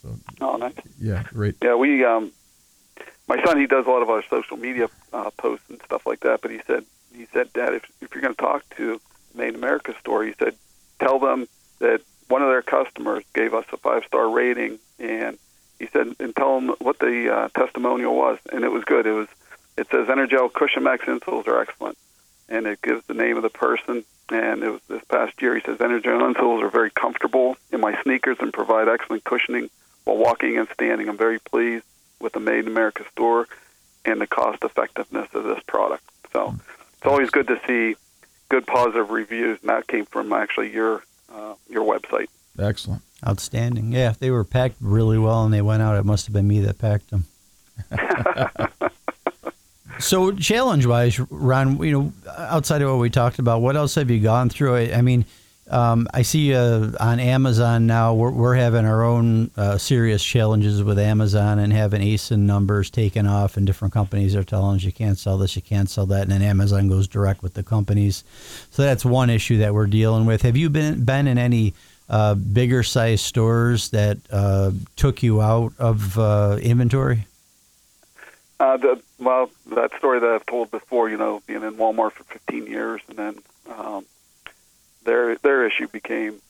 So, 0.03 0.17
Oh, 0.41 0.57
nice. 0.57 0.75
Yeah, 0.99 1.23
great. 1.33 1.57
Yeah, 1.63 1.75
we. 1.77 2.05
Um, 2.05 2.33
my 3.29 3.43
son, 3.45 3.59
he 3.59 3.67
does 3.67 3.87
a 3.87 3.91
lot 3.91 4.03
of 4.03 4.11
our 4.11 4.23
social 4.29 4.57
media 4.57 4.89
uh, 5.13 5.31
posts 5.39 5.65
and 5.71 5.81
stuff 5.85 6.07
like 6.07 6.21
that. 6.21 6.41
But 6.43 6.51
he 6.51 6.61
said, 6.67 6.85
he 7.17 7.27
said, 7.33 7.53
Dad, 7.53 7.75
if 7.75 7.85
if 8.01 8.15
you're 8.15 8.23
going 8.23 8.35
to 8.35 8.41
talk 8.41 8.65
to 8.77 9.01
Made 9.35 9.55
America 9.55 9.95
store, 10.01 10.25
he 10.25 10.35
said, 10.39 10.55
tell 10.99 11.19
them 11.19 11.47
that 11.79 12.01
one 12.29 12.43
of 12.43 12.49
their 12.49 12.63
customers 12.63 13.23
gave 13.35 13.55
us 13.55 13.65
a 13.73 13.77
five 13.77 14.05
star 14.07 14.29
rating, 14.29 14.79
and 14.99 15.39
said, 15.93 16.15
and 16.19 16.35
tell 16.35 16.61
them 16.61 16.75
what 16.81 16.99
the 16.99 17.33
uh, 17.33 17.49
testimonial 17.49 18.15
was, 18.15 18.39
and 18.53 18.65
it 18.65 18.73
was 18.73 18.85
good. 18.85 19.07
It 19.07 19.13
was, 19.13 19.29
it 19.77 19.89
says 19.91 20.09
Energel 20.09 20.53
Cushion 20.53 20.83
Max 20.83 21.05
insoles 21.07 21.47
are 21.47 21.61
excellent, 21.61 21.99
and 22.49 22.67
it 22.67 22.81
gives 22.83 23.05
the 23.07 23.15
name 23.15 23.37
of 23.37 23.43
the 23.43 23.51
person. 23.51 24.05
And 24.31 24.63
it 24.63 24.71
was 24.71 24.81
this 24.89 25.05
past 25.05 25.41
year. 25.43 25.55
He 25.55 25.61
says 25.63 25.79
Energel 25.79 26.33
insoles 26.33 26.63
are 26.63 26.71
very 26.71 26.91
comfortable 26.91 27.57
in 27.71 27.81
my 27.81 28.01
sneakers 28.03 28.39
and 28.41 28.53
provide 28.53 28.89
excellent 28.89 29.25
cushioning 29.25 29.69
while 30.05 30.17
walking 30.17 30.59
and 30.59 30.69
standing. 30.73 31.09
I'm 31.09 31.19
very 31.19 31.39
pleased 31.39 31.85
with 32.21 32.33
the 32.33 32.41
Made 32.41 32.61
in 32.61 32.69
America 32.69 33.05
store 33.13 33.47
and 34.05 34.21
the 34.21 34.27
cost 34.27 34.63
effectiveness 34.63 35.29
of 35.35 35.45
this 35.45 35.63
product. 35.67 36.05
So 36.33 36.55
it's 36.97 37.07
always 37.07 37.31
good 37.31 37.49
to 37.49 37.61
see 37.67 37.97
good 38.49 38.67
positive 38.67 39.11
reviews, 39.11 39.59
and 39.61 39.71
that 39.71 39.87
came 39.87 40.07
from 40.07 40.33
actually 40.33 40.73
your 40.73 41.03
uh, 41.35 41.55
your 41.69 41.85
website. 41.85 42.29
Excellent. 42.59 43.03
Outstanding. 43.27 43.93
Yeah, 43.93 44.11
if 44.11 44.19
they 44.19 44.31
were 44.31 44.45
packed 44.45 44.77
really 44.81 45.19
well 45.19 45.45
and 45.45 45.55
they 45.55 45.63
went 45.63 45.83
out, 45.83 45.97
it 45.97 46.05
must 46.05 46.27
have 46.27 46.33
been 46.33 46.49
me 46.49 46.61
that 46.61 46.79
packed 46.79 47.11
them. 47.11 47.27
so, 49.99 50.33
challenge 50.33 50.87
wise, 50.87 51.19
Ron, 51.31 51.81
you 51.83 51.93
know, 51.93 52.13
outside 52.37 52.83
of 52.83 52.91
what 52.91 52.99
we 52.99 53.11
talked 53.11 53.39
about, 53.39 53.63
what 53.63 53.77
else 53.77 53.95
have 53.95 54.11
you 54.11 54.21
gone 54.21 54.49
through? 54.49 54.75
I, 54.75 54.93
I 54.95 55.03
mean, 55.03 55.25
um, 55.71 56.09
I 56.13 56.23
see 56.23 56.55
uh, 56.55 56.91
on 57.01 57.21
Amazon 57.21 57.87
now 57.87 58.13
we're, 58.13 58.31
we're 58.31 58.57
having 58.57 58.85
our 58.85 59.05
own 59.05 59.51
uh, 59.57 59.79
serious 59.79 60.23
challenges 60.23 60.83
with 60.83 60.99
Amazon 60.99 61.59
and 61.59 61.73
having 61.73 62.03
ASIN 62.03 62.41
numbers 62.41 62.91
taken 62.91 63.27
off, 63.27 63.57
and 63.57 63.67
different 63.67 63.95
companies 63.95 64.35
are 64.35 64.45
telling 64.45 64.77
us 64.77 64.83
you 64.83 64.93
can't 64.93 65.17
sell 65.17 65.39
this, 65.39 65.57
you 65.57 65.63
can't 65.63 65.89
sell 65.89 66.07
that, 66.07 66.23
and 66.23 66.33
then 66.33 66.43
Amazon 66.43 66.89
goes 66.89 67.07
direct 67.09 67.43
with 67.43 67.55
the 67.55 67.63
companies. 67.63 68.25
So 68.71 68.83
that's 68.83 69.05
one 69.05 69.31
issue 69.31 69.59
that 69.59 69.73
we're 69.73 69.87
dealing 69.87 70.27
with. 70.27 70.43
Have 70.43 70.57
you 70.57 70.69
been 70.69 71.05
been 71.05 71.27
in 71.27 71.39
any 71.39 71.75
uh, 72.13 72.35
bigger 72.35 72.83
size 72.83 73.23
stores 73.23 73.89
that 73.89 74.19
uh, 74.31 74.71
took 74.97 75.23
you 75.23 75.41
out 75.41 75.73
of 75.79 76.19
uh, 76.19 76.59
inventory? 76.61 77.27
Uh, 78.61 78.77
the, 78.77 79.03
well, 79.19 79.51
that 79.75 79.97
story 79.97 80.21
that 80.21 80.29
I've 80.29 80.47
told 80.47 80.71
before, 80.71 81.09
you 81.09 81.17
know, 81.17 81.43
being 81.47 81.63
in 81.63 81.75
Walmart 81.75 82.13
for 82.13 82.25
15 82.25 82.67
years, 82.67 83.01
and 83.09 83.17
then 83.17 83.39
um, 83.77 84.05
their 85.05 85.37
their 85.37 85.67
issue 85.67 85.89
became 85.89 86.41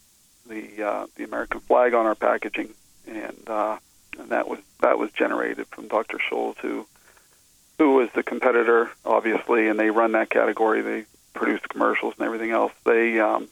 the 0.47 0.83
uh, 0.83 1.07
the 1.15 1.25
American 1.25 1.61
flag 1.61 1.95
on 1.95 2.07
our 2.07 2.17
packaging, 2.17 2.75
and 3.07 3.39
uh, 3.47 3.79
and 4.19 4.31
that 4.31 4.49
was 4.49 4.59
that 4.81 4.99
was 4.99 5.13
generated 5.13 5.69
from 5.69 5.87
Dr. 5.87 6.19
Scholl's, 6.19 6.59
who 6.59 6.87
who 7.79 7.95
was 7.95 8.11
the 8.15 8.25
competitor, 8.25 8.91
obviously, 9.05 9.69
and 9.69 9.79
they 9.79 9.91
run 9.91 10.13
that 10.13 10.29
category. 10.29 10.83
They 10.83 11.05
produce 11.35 11.61
commercials 11.69 12.15
and 12.19 12.27
everything 12.27 12.51
else. 12.51 12.73
They 12.85 13.21
um, 13.21 13.49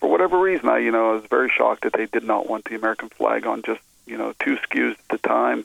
for 0.00 0.08
whatever 0.08 0.38
reason, 0.38 0.68
I 0.68 0.78
you 0.78 0.90
know 0.90 1.10
I 1.10 1.14
was 1.14 1.26
very 1.26 1.50
shocked 1.50 1.82
that 1.82 1.92
they 1.92 2.06
did 2.06 2.24
not 2.24 2.48
want 2.48 2.64
the 2.64 2.74
American 2.74 3.08
flag 3.08 3.46
on 3.46 3.62
just 3.62 3.80
you 4.06 4.16
know 4.16 4.32
two 4.40 4.56
SKUs 4.56 4.92
at 4.92 5.08
the 5.10 5.18
time 5.18 5.64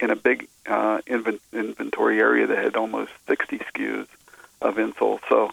in 0.00 0.10
a 0.10 0.16
big 0.16 0.48
uh, 0.66 1.00
invent- 1.06 1.40
inventory 1.52 2.18
area 2.20 2.46
that 2.46 2.58
had 2.58 2.76
almost 2.76 3.12
60 3.28 3.58
SKUs 3.58 4.08
of 4.60 4.76
insoles. 4.76 5.20
So 5.28 5.52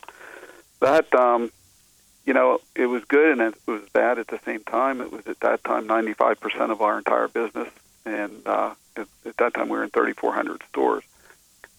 that 0.79 1.13
um, 1.15 1.51
you 2.25 2.33
know 2.33 2.59
it 2.75 2.87
was 2.87 3.03
good 3.05 3.39
and 3.39 3.41
it 3.41 3.55
was 3.65 3.81
bad 3.93 4.19
at 4.19 4.27
the 4.27 4.39
same 4.45 4.63
time. 4.63 5.01
It 5.01 5.11
was 5.11 5.25
at 5.27 5.39
that 5.41 5.63
time 5.63 5.87
95% 5.87 6.71
of 6.71 6.81
our 6.81 6.97
entire 6.97 7.27
business, 7.27 7.69
and 8.05 8.45
uh, 8.45 8.73
at, 8.97 9.07
at 9.25 9.37
that 9.37 9.53
time 9.53 9.69
we 9.69 9.77
were 9.77 9.83
in 9.83 9.91
3,400 9.91 10.61
stores. 10.69 11.03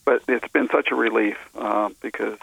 But 0.04 0.22
it's 0.26 0.48
been 0.48 0.68
such 0.70 0.90
a 0.90 0.94
relief 0.94 1.36
um, 1.56 1.94
because 2.00 2.38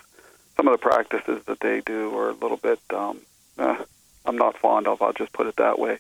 some 0.56 0.68
of 0.68 0.74
the 0.74 0.78
practices 0.78 1.44
that 1.46 1.60
they 1.60 1.82
do 1.82 2.16
are 2.18 2.30
a 2.30 2.34
little 2.34 2.58
bit 2.58 2.80
um, 2.92 3.20
uh, 3.58 3.84
I'm 4.26 4.38
not 4.38 4.58
fond 4.58 4.88
of. 4.88 5.02
I'll 5.02 5.14
just 5.14 5.34
put 5.34 5.48
it 5.48 5.56
that 5.58 5.80
way. 5.80 6.00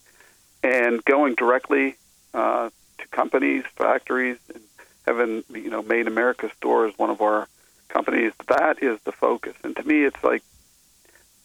And 0.63 1.03
going 1.05 1.35
directly 1.35 1.95
uh, 2.33 2.69
to 2.97 3.07
companies, 3.07 3.63
factories, 3.75 4.37
and 4.53 4.63
having 5.05 5.43
you 5.49 5.69
know 5.69 5.81
Made 5.81 6.01
in 6.01 6.07
America 6.07 6.51
store 6.57 6.87
is 6.87 6.97
one 6.97 7.09
of 7.09 7.21
our 7.21 7.47
companies. 7.87 8.33
That 8.47 8.83
is 8.83 8.99
the 9.05 9.11
focus, 9.11 9.55
and 9.63 9.75
to 9.75 9.87
me, 9.87 10.03
it's 10.03 10.23
like 10.23 10.43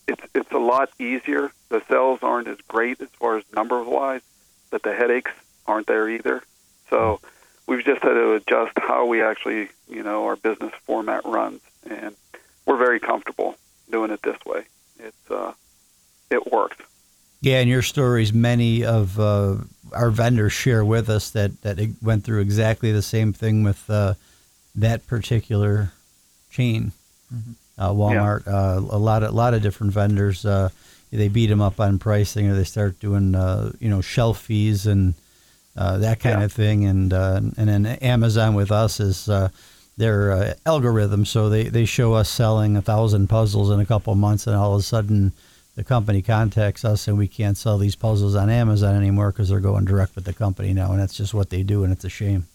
it's 0.08 0.22
it's 0.34 0.50
a 0.52 0.58
lot 0.58 0.90
easier. 0.98 1.52
The 1.68 1.82
sales 1.88 2.20
aren't 2.22 2.48
as 2.48 2.58
great 2.68 3.00
as 3.00 3.08
far 3.10 3.38
as 3.38 3.44
number 3.54 3.82
wise, 3.82 4.22
but 4.70 4.82
the 4.82 4.94
headaches 4.94 5.32
aren't 5.66 5.86
there 5.86 6.08
either. 6.08 6.42
So 6.90 7.20
we've 7.66 7.84
just 7.84 8.02
had 8.02 8.14
to 8.14 8.34
adjust 8.34 8.72
how 8.76 9.06
we 9.06 9.22
actually 9.22 9.68
you 9.88 10.02
know 10.02 10.26
our 10.26 10.36
business 10.36 10.72
format 10.84 11.24
runs, 11.24 11.60
and 11.88 12.16
we're 12.66 12.76
very 12.76 13.00
comfortable 13.00 13.56
doing 13.90 14.10
it 14.10 14.22
this 14.22 14.38
way. 14.44 14.64
It's 14.98 15.30
uh, 15.30 15.52
it 16.32 16.50
works. 16.52 16.76
Yeah, 17.40 17.60
in 17.60 17.68
your 17.68 17.82
stories, 17.82 18.32
many 18.32 18.84
of 18.84 19.18
uh, 19.18 19.56
our 19.92 20.10
vendors 20.10 20.52
share 20.52 20.84
with 20.84 21.08
us 21.10 21.30
that 21.30 21.60
that 21.62 21.78
it 21.78 21.90
went 22.00 22.24
through 22.24 22.40
exactly 22.40 22.92
the 22.92 23.02
same 23.02 23.32
thing 23.32 23.62
with 23.64 23.88
uh, 23.90 24.14
that 24.76 25.06
particular 25.06 25.92
chain, 26.50 26.92
uh, 27.78 27.90
Walmart. 27.90 28.46
Uh, 28.46 28.78
a 28.78 28.98
lot 28.98 29.22
of 29.24 29.30
a 29.30 29.34
lot 29.36 29.54
of 29.54 29.62
different 29.62 29.92
vendors. 29.92 30.46
Uh, 30.46 30.68
they 31.10 31.28
beat 31.28 31.48
them 31.48 31.60
up 31.60 31.78
on 31.80 31.98
pricing, 31.98 32.48
or 32.48 32.54
they 32.54 32.64
start 32.64 32.98
doing 33.00 33.34
uh, 33.34 33.72
you 33.80 33.90
know 33.90 34.00
shelf 34.00 34.38
fees 34.40 34.86
and 34.86 35.14
uh, 35.76 35.98
that 35.98 36.20
kind 36.20 36.38
Yeah. 36.38 36.44
of 36.44 36.52
thing. 36.52 36.84
And 36.84 37.12
uh, 37.12 37.40
and 37.56 37.68
then 37.68 37.86
Amazon 37.86 38.54
with 38.54 38.70
us 38.70 39.00
is. 39.00 39.28
Uh, 39.28 39.48
their 39.98 40.32
uh, 40.32 40.54
algorithm, 40.64 41.26
so 41.26 41.50
they, 41.50 41.64
they 41.64 41.84
show 41.84 42.14
us 42.14 42.30
selling 42.30 42.78
a 42.78 42.82
thousand 42.82 43.28
puzzles 43.28 43.70
in 43.70 43.78
a 43.78 43.84
couple 43.84 44.10
of 44.10 44.18
months, 44.18 44.46
and 44.46 44.56
all 44.56 44.72
of 44.72 44.80
a 44.80 44.82
sudden, 44.82 45.32
the 45.74 45.84
company 45.84 46.22
contacts 46.22 46.84
us 46.84 47.08
and 47.08 47.16
we 47.16 47.28
can't 47.28 47.56
sell 47.56 47.78
these 47.78 47.96
puzzles 47.96 48.34
on 48.34 48.50
Amazon 48.50 48.94
anymore 48.94 49.32
because 49.32 49.48
they're 49.48 49.60
going 49.60 49.84
direct 49.84 50.14
with 50.14 50.24
the 50.24 50.32
company 50.32 50.72
now, 50.72 50.92
and 50.92 51.00
that's 51.00 51.14
just 51.14 51.34
what 51.34 51.50
they 51.50 51.62
do, 51.62 51.84
and 51.84 51.92
it's 51.92 52.04
a 52.04 52.08
shame. 52.08 52.46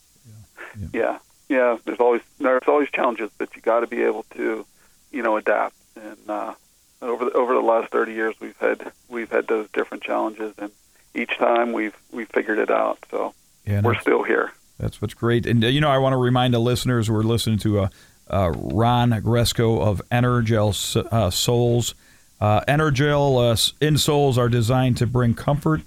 Yeah, 0.94 1.20
yeah. 1.50 1.78
There's 1.86 2.00
always 2.00 2.22
there's 2.40 2.62
always 2.68 2.90
challenges, 2.90 3.32
but 3.38 3.56
you 3.56 3.62
got 3.62 3.80
to 3.80 3.88
be 3.88 4.04
able 4.04 4.24
to, 4.36 4.66
you 5.12 5.24
know, 5.24 5.38
adapt. 5.38 5.76
And 5.96 6.18
uh, 6.30 6.54
over 7.02 7.26
the, 7.26 7.32
over 7.32 7.54
the 7.54 7.62
last 7.62 7.92
30 7.92 8.14
years, 8.14 8.36
we've 8.40 8.58
had 8.58 8.92
we've 9.10 9.32
had 9.32 9.48
those 9.48 9.68
different 9.74 10.04
challenges, 10.04 10.54
and 10.60 10.72
each 11.16 11.38
time 11.38 11.74
we've 11.74 11.96
we've 12.12 12.30
figured 12.30 12.60
it 12.60 12.70
out. 12.70 13.00
So 13.10 13.34
Yeah, 13.66 13.82
we're 13.82 14.00
still 14.00 14.24
here. 14.24 14.52
That's 14.80 15.02
what's 15.02 15.14
great. 15.14 15.46
And, 15.46 15.64
uh, 15.64 15.68
you 15.68 15.82
know, 15.82 15.90
I 15.90 15.98
want 15.98 16.14
to 16.14 16.18
remind 16.18 16.54
the 16.54 16.60
listeners 16.60 17.10
we're 17.10 17.24
listening 17.24 17.58
to 17.60 17.80
uh, 17.80 17.90
uh, 18.30 18.52
Ron 18.56 19.10
Gresco 19.10 19.82
of 19.82 20.02
Energel 20.12 21.06
uh, 21.12 21.30
Souls. 21.32 21.96
Uh, 22.40 22.62
Energel 22.68 23.52
uh, 23.52 23.56
insoles 23.84 24.38
are 24.38 24.50
designed 24.50 24.98
to 24.98 25.08
bring 25.08 25.34
comfort 25.34 25.82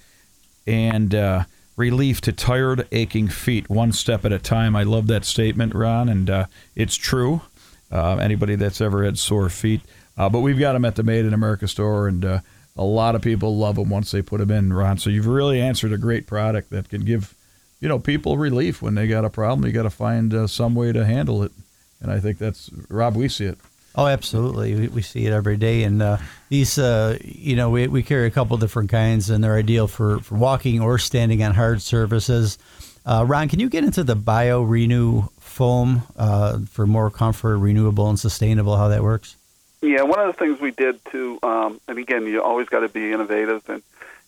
and 0.66 1.14
uh, 1.14 1.44
relief 1.76 2.20
to 2.20 2.32
tired, 2.32 2.86
aching 2.92 3.28
feet, 3.28 3.70
one 3.70 3.92
step 3.92 4.24
at 4.24 4.32
a 4.32 4.38
time. 4.38 4.74
I 4.74 4.82
love 4.82 5.06
that 5.08 5.24
statement, 5.24 5.74
Ron, 5.74 6.08
and 6.08 6.28
uh, 6.28 6.44
it's 6.74 6.96
true. 6.96 7.42
Uh, 7.90 8.16
anybody 8.16 8.54
that's 8.54 8.80
ever 8.80 9.04
had 9.04 9.18
sore 9.18 9.48
feet. 9.48 9.80
Uh, 10.16 10.28
but 10.28 10.40
we've 10.40 10.58
got 10.58 10.74
them 10.74 10.84
at 10.84 10.96
the 10.96 11.02
Made 11.02 11.24
in 11.24 11.34
America 11.34 11.66
store, 11.66 12.06
and 12.06 12.24
uh, 12.24 12.40
a 12.76 12.84
lot 12.84 13.14
of 13.14 13.22
people 13.22 13.56
love 13.56 13.76
them 13.76 13.88
once 13.88 14.10
they 14.10 14.22
put 14.22 14.38
them 14.38 14.50
in, 14.50 14.72
Ron. 14.72 14.98
So 14.98 15.10
you've 15.10 15.26
really 15.26 15.60
answered 15.60 15.92
a 15.92 15.98
great 15.98 16.26
product 16.26 16.70
that 16.70 16.88
can 16.88 17.04
give 17.04 17.34
you 17.80 17.88
know, 17.88 17.98
people 17.98 18.36
relief 18.36 18.82
when 18.82 18.94
they 18.94 19.06
got 19.06 19.24
a 19.24 19.30
problem. 19.30 19.66
You 19.66 19.72
got 19.72 19.84
to 19.84 19.90
find 19.90 20.50
some 20.50 20.74
way 20.74 20.92
to 20.92 21.06
handle 21.06 21.42
it, 21.42 21.52
and 22.00 22.12
I 22.12 22.20
think 22.20 22.36
that's 22.36 22.70
Rob. 22.90 23.16
We 23.16 23.28
see 23.28 23.46
it. 23.46 23.58
Oh, 23.94 24.06
absolutely. 24.06 24.74
We, 24.74 24.88
we 24.88 25.02
see 25.02 25.26
it 25.26 25.32
every 25.32 25.56
day. 25.56 25.82
And 25.82 26.00
uh, 26.00 26.18
these, 26.48 26.78
uh, 26.78 27.18
you 27.22 27.56
know, 27.56 27.70
we, 27.70 27.88
we 27.88 28.02
carry 28.02 28.26
a 28.26 28.30
couple 28.30 28.56
different 28.56 28.90
kinds, 28.90 29.30
and 29.30 29.42
they're 29.42 29.56
ideal 29.56 29.88
for, 29.88 30.20
for 30.20 30.36
walking 30.36 30.80
or 30.80 30.98
standing 30.98 31.42
on 31.42 31.54
hard 31.54 31.82
surfaces. 31.82 32.58
Uh, 33.04 33.24
Ron, 33.26 33.48
can 33.48 33.58
you 33.58 33.68
get 33.68 33.82
into 33.82 34.04
the 34.04 34.14
Bio 34.14 34.62
Renew 34.62 35.24
foam 35.38 36.02
uh, 36.16 36.60
for 36.70 36.86
more 36.86 37.10
comfort, 37.10 37.58
renewable, 37.58 38.08
and 38.08 38.18
sustainable, 38.18 38.76
how 38.76 38.88
that 38.88 39.02
works? 39.02 39.36
Yeah, 39.82 40.02
one 40.02 40.20
of 40.20 40.26
the 40.26 40.34
things 40.34 40.60
we 40.60 40.70
did 40.70 41.02
too, 41.06 41.38
um, 41.42 41.80
and 41.88 41.98
again, 41.98 42.26
you 42.26 42.42
always 42.42 42.68
got 42.68 42.80
to 42.80 42.88
be 42.88 43.12
innovative. 43.12 43.68
And 43.68 43.82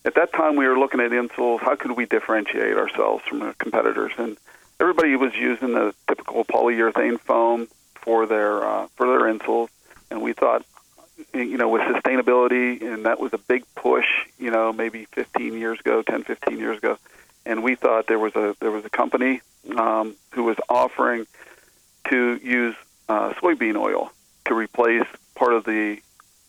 at 0.04 0.14
that 0.14 0.32
time, 0.32 0.56
we 0.56 0.66
were 0.66 0.78
looking 0.78 1.00
at 1.00 1.10
insoles. 1.10 1.60
How 1.60 1.76
could 1.76 1.92
we 1.92 2.06
differentiate 2.06 2.76
ourselves 2.76 3.22
from 3.24 3.40
the 3.40 3.54
competitors? 3.58 4.12
And 4.16 4.36
everybody 4.80 5.14
was 5.14 5.34
using 5.34 5.74
the 5.74 5.94
typical 6.08 6.44
polyurethane 6.44 7.20
foam 7.20 7.68
for 8.02 8.26
their 8.26 8.64
uh, 8.64 8.88
for 8.96 9.06
their 9.06 9.32
insoles. 9.32 9.68
And 10.10 10.20
we 10.20 10.34
thought, 10.34 10.66
you 11.32 11.56
know, 11.56 11.68
with 11.68 11.82
sustainability, 11.82 12.82
and 12.82 13.06
that 13.06 13.18
was 13.18 13.32
a 13.32 13.38
big 13.38 13.64
push, 13.74 14.06
you 14.38 14.50
know, 14.50 14.72
maybe 14.72 15.06
15 15.12 15.54
years 15.54 15.80
ago, 15.80 16.02
10, 16.02 16.24
15 16.24 16.58
years 16.58 16.78
ago, 16.78 16.98
and 17.46 17.62
we 17.62 17.74
thought 17.74 18.06
there 18.06 18.18
was 18.18 18.36
a 18.36 18.54
there 18.60 18.70
was 18.70 18.84
a 18.84 18.90
company 18.90 19.40
um, 19.76 20.14
who 20.32 20.44
was 20.44 20.56
offering 20.68 21.26
to 22.10 22.38
use 22.42 22.74
uh, 23.08 23.32
soybean 23.34 23.76
oil 23.76 24.12
to 24.44 24.54
replace 24.54 25.06
part 25.34 25.54
of 25.54 25.64
the 25.64 25.98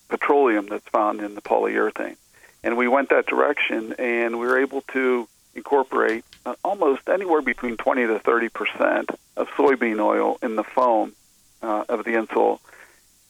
petroleum 0.09 0.67
that's 0.67 0.87
found 0.89 1.21
in 1.21 1.35
the 1.35 1.41
polyurethane, 1.41 2.17
and 2.63 2.77
we 2.77 2.87
went 2.87 3.09
that 3.09 3.27
direction, 3.27 3.93
and 3.93 4.39
we 4.39 4.45
were 4.45 4.59
able 4.59 4.81
to 4.93 5.27
incorporate 5.55 6.25
uh, 6.45 6.55
almost 6.63 7.07
anywhere 7.07 7.41
between 7.41 7.77
20 7.77 8.07
to 8.07 8.19
30 8.19 8.49
percent 8.49 9.09
of 9.37 9.47
soybean 9.49 9.99
oil 9.99 10.37
in 10.41 10.55
the 10.55 10.63
foam 10.63 11.13
uh, 11.63 11.85
of 11.89 12.03
the 12.03 12.11
insole, 12.11 12.59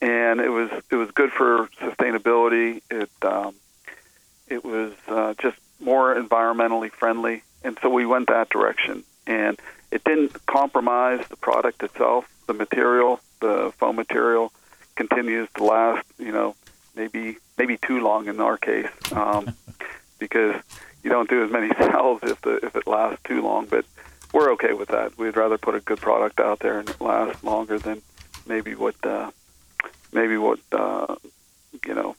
and 0.00 0.40
it 0.40 0.50
was 0.50 0.70
it 0.90 0.96
was 0.96 1.10
good 1.12 1.30
for 1.30 1.68
sustainability. 1.80 2.82
It 2.90 3.10
um, 3.22 3.54
it 4.48 4.64
was 4.64 4.92
uh, 5.08 5.34
just 5.40 5.56
more 5.80 6.14
environmentally 6.14 6.90
friendly, 6.90 7.42
and 7.62 7.78
so 7.80 7.88
we 7.88 8.04
went 8.04 8.28
that 8.28 8.50
direction. 8.50 9.04
And 9.26 9.58
it 9.90 10.04
didn't 10.04 10.44
compromise 10.46 11.26
the 11.28 11.36
product 11.36 11.82
itself. 11.82 12.28
The 12.46 12.52
material, 12.52 13.20
the 13.40 13.72
foam 13.78 13.96
material, 13.96 14.52
continues 14.96 15.48
to 15.56 15.64
last. 15.64 16.06
You 16.18 16.32
know, 16.32 16.56
maybe 16.94 17.38
maybe 17.56 17.78
too 17.78 18.00
long 18.00 18.26
in 18.26 18.40
our 18.40 18.58
case, 18.58 18.90
um, 19.12 19.54
because 20.18 20.56
you 21.02 21.10
don't 21.10 21.30
do 21.30 21.44
as 21.44 21.50
many 21.50 21.72
cells 21.78 22.20
if 22.24 22.40
the 22.42 22.56
if 22.56 22.74
it 22.76 22.86
lasts 22.86 23.20
too 23.24 23.42
long. 23.42 23.66
But 23.66 23.86
we're 24.34 24.50
okay 24.54 24.72
with 24.72 24.88
that. 24.88 25.16
We'd 25.16 25.36
rather 25.36 25.56
put 25.56 25.76
a 25.76 25.80
good 25.80 26.00
product 26.00 26.40
out 26.40 26.58
there 26.58 26.80
and 26.80 26.90
it 26.90 27.00
lasts 27.00 27.44
longer 27.44 27.78
than 27.78 28.02
maybe 28.46 28.74
what 28.74 28.94
uh, 29.04 29.30
maybe 30.12 30.36
what 30.36 30.58
uh, 30.72 31.14
you 31.86 31.94
know 31.94 32.16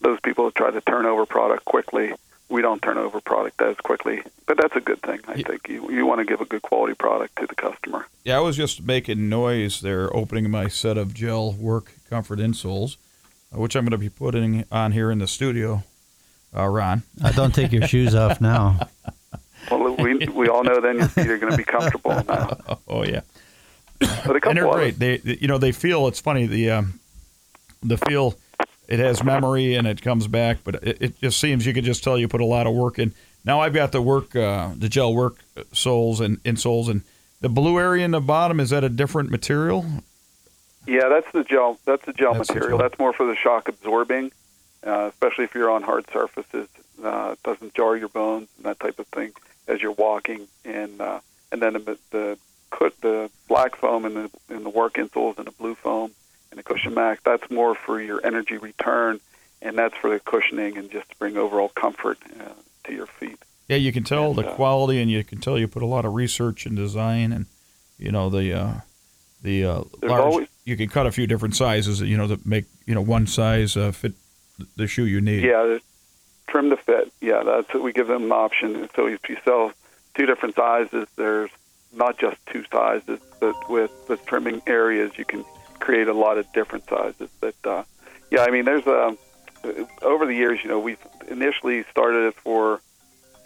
those 0.00 0.20
people 0.20 0.44
who 0.44 0.50
try 0.52 0.70
to 0.70 0.80
turn 0.80 1.06
over 1.06 1.26
product 1.26 1.64
quickly. 1.64 2.12
We 2.50 2.62
don't 2.62 2.80
turn 2.80 2.96
over 2.96 3.20
product 3.20 3.60
as 3.60 3.76
quickly, 3.76 4.22
but 4.46 4.56
that's 4.56 4.74
a 4.74 4.80
good 4.80 5.02
thing. 5.02 5.20
I 5.28 5.42
think 5.42 5.68
you 5.68 5.90
you 5.90 6.06
want 6.06 6.20
to 6.20 6.24
give 6.24 6.40
a 6.40 6.46
good 6.46 6.62
quality 6.62 6.94
product 6.94 7.36
to 7.36 7.46
the 7.46 7.54
customer. 7.54 8.06
Yeah, 8.24 8.38
I 8.38 8.40
was 8.40 8.56
just 8.56 8.82
making 8.82 9.28
noise 9.28 9.80
there, 9.82 10.14
opening 10.16 10.50
my 10.50 10.68
set 10.68 10.96
of 10.96 11.12
gel 11.12 11.52
work 11.52 11.92
comfort 12.08 12.38
insoles, 12.38 12.96
uh, 13.54 13.58
which 13.60 13.74
I'm 13.76 13.84
going 13.84 13.90
to 13.90 13.98
be 13.98 14.08
putting 14.08 14.64
on 14.72 14.92
here 14.92 15.10
in 15.10 15.18
the 15.18 15.26
studio. 15.26 15.82
Uh, 16.56 16.66
Ron, 16.66 17.02
Uh, 17.22 17.32
don't 17.32 17.54
take 17.54 17.70
your 17.72 17.86
shoes 17.86 18.14
off 18.14 18.40
now. 18.40 18.88
Well, 19.70 19.94
we 19.96 20.14
we 20.28 20.48
all 20.48 20.64
know 20.64 20.80
then 20.80 20.96
your 20.96 21.08
feet 21.08 21.28
are 21.28 21.36
going 21.36 21.50
to 21.52 21.58
be 21.58 21.64
comfortable 21.64 22.12
now. 22.26 22.56
oh 22.88 23.04
yeah, 23.04 23.20
But 24.00 24.46
and 24.46 24.56
they're 24.56 24.70
great. 24.70 24.98
They, 24.98 25.16
they- 25.18 25.38
you 25.40 25.48
know, 25.48 25.58
they 25.58 25.72
feel. 25.72 26.06
It's 26.08 26.20
funny 26.20 26.46
the 26.46 26.70
um, 26.70 27.00
the 27.82 27.96
feel. 27.96 28.36
It 28.88 29.00
has 29.00 29.22
memory 29.22 29.74
and 29.74 29.86
it 29.86 30.00
comes 30.00 30.26
back, 30.26 30.58
but 30.64 30.76
it, 30.76 30.96
it 31.02 31.20
just 31.20 31.38
seems 31.38 31.66
you 31.66 31.74
could 31.74 31.84
just 31.84 32.02
tell 32.02 32.18
you 32.18 32.26
put 32.26 32.40
a 32.40 32.44
lot 32.46 32.66
of 32.66 32.74
work 32.74 32.98
in. 32.98 33.12
Now 33.44 33.60
I've 33.60 33.74
got 33.74 33.92
the 33.92 34.00
work, 34.00 34.34
uh, 34.34 34.70
the 34.76 34.88
gel 34.88 35.14
work 35.14 35.36
soles 35.72 36.20
and 36.20 36.42
insoles, 36.42 36.88
and 36.88 37.02
the 37.40 37.48
blue 37.50 37.78
area 37.78 38.04
in 38.04 38.12
the 38.12 38.20
bottom. 38.20 38.60
Is 38.60 38.70
that 38.70 38.84
a 38.84 38.88
different 38.88 39.30
material? 39.30 39.84
Yeah, 40.86 41.08
that's 41.10 41.30
the 41.32 41.44
gel. 41.44 41.78
That's 41.84 42.04
the 42.06 42.14
gel 42.14 42.32
That's 42.34 42.48
the 42.48 42.54
material. 42.54 42.78
gel. 42.78 42.88
That's 42.88 42.98
more 42.98 43.12
for 43.12 43.26
the 43.26 43.36
shock 43.36 43.68
absorbing, 43.68 44.32
uh, 44.86 45.10
especially 45.12 45.44
if 45.44 45.54
you're 45.54 45.70
on 45.70 45.82
hard 45.82 46.06
surfaces. 46.10 46.68
Uh, 47.02 47.30
it 47.34 47.42
doesn't 47.42 47.74
jar 47.74 47.94
your 47.96 48.08
bones 48.08 48.48
and 48.56 48.64
that 48.64 48.80
type 48.80 48.98
of 48.98 49.06
thing 49.08 49.32
as 49.66 49.82
you're 49.82 49.92
walking. 49.92 50.48
And 50.64 50.98
uh, 51.00 51.20
and 51.52 51.60
then 51.60 51.74
the 51.74 51.98
the, 52.10 52.38
cu- 52.70 52.90
the 53.00 53.30
black 53.48 53.76
foam 53.76 54.04
and 54.04 54.16
the 54.16 54.30
and 54.54 54.64
the 54.64 54.70
work 54.70 54.94
insoles 54.94 55.38
and 55.38 55.46
the 55.46 55.52
blue 55.52 55.74
foam 55.74 56.12
and 56.50 56.58
the 56.58 56.62
cushion 56.62 56.94
max. 56.94 57.20
That's 57.24 57.50
more 57.50 57.74
for 57.74 58.00
your 58.00 58.24
energy 58.24 58.56
return, 58.58 59.20
and 59.62 59.76
that's 59.76 59.96
for 59.96 60.10
the 60.10 60.20
cushioning 60.20 60.76
and 60.76 60.90
just 60.90 61.08
to 61.10 61.16
bring 61.18 61.36
overall 61.36 61.68
comfort 61.70 62.18
uh, 62.40 62.52
to 62.84 62.92
your 62.94 63.06
feet. 63.06 63.38
Yeah, 63.68 63.76
you 63.76 63.92
can 63.92 64.04
tell 64.04 64.28
And, 64.30 64.38
the 64.38 64.48
uh, 64.50 64.54
quality, 64.54 65.00
and 65.00 65.10
you 65.10 65.22
can 65.24 65.40
tell 65.40 65.58
you 65.58 65.68
put 65.68 65.82
a 65.82 65.86
lot 65.86 66.04
of 66.04 66.14
research 66.14 66.64
and 66.66 66.74
design, 66.76 67.32
and 67.32 67.46
you 67.98 68.10
know 68.10 68.30
the 68.30 68.52
uh, 68.54 68.72
the 69.42 69.64
uh, 69.64 69.82
large. 70.02 70.20
always- 70.22 70.48
you 70.64 70.76
can 70.76 70.88
cut 70.90 71.06
a 71.06 71.10
few 71.12 71.26
different 71.26 71.56
sizes, 71.56 72.02
you 72.02 72.16
know, 72.16 72.26
that 72.26 72.44
make 72.44 72.66
you 72.86 72.94
know 72.94 73.00
one 73.00 73.26
size 73.26 73.76
uh, 73.76 73.90
fit 73.92 74.12
the 74.76 74.86
shoe 74.86 75.04
you 75.06 75.20
need. 75.20 75.42
Yeah, 75.42 75.78
trim 76.48 76.68
to 76.70 76.76
fit. 76.76 77.12
Yeah, 77.20 77.42
that's 77.42 77.72
what 77.72 77.82
we 77.82 77.92
give 77.92 78.08
them 78.08 78.24
an 78.24 78.32
option. 78.32 78.88
So 78.94 79.06
if 79.06 79.28
you 79.30 79.36
sell 79.44 79.72
two 80.14 80.26
different 80.26 80.56
sizes, 80.56 81.06
there's 81.16 81.50
not 81.92 82.18
just 82.18 82.36
two 82.46 82.64
sizes, 82.70 83.20
but 83.40 83.68
with 83.68 83.90
the 84.08 84.16
trimming 84.16 84.62
areas, 84.66 85.12
you 85.16 85.24
can 85.24 85.44
create 85.80 86.08
a 86.08 86.12
lot 86.14 86.38
of 86.38 86.50
different 86.52 86.88
sizes. 86.88 87.30
But 87.40 87.54
uh, 87.64 87.84
yeah, 88.30 88.42
I 88.42 88.50
mean, 88.50 88.64
there's 88.64 88.86
a 88.86 89.16
over 90.02 90.26
the 90.26 90.34
years, 90.34 90.60
you 90.62 90.68
know, 90.68 90.78
we've 90.78 91.04
initially 91.28 91.84
started 91.90 92.28
it 92.28 92.34
for 92.34 92.80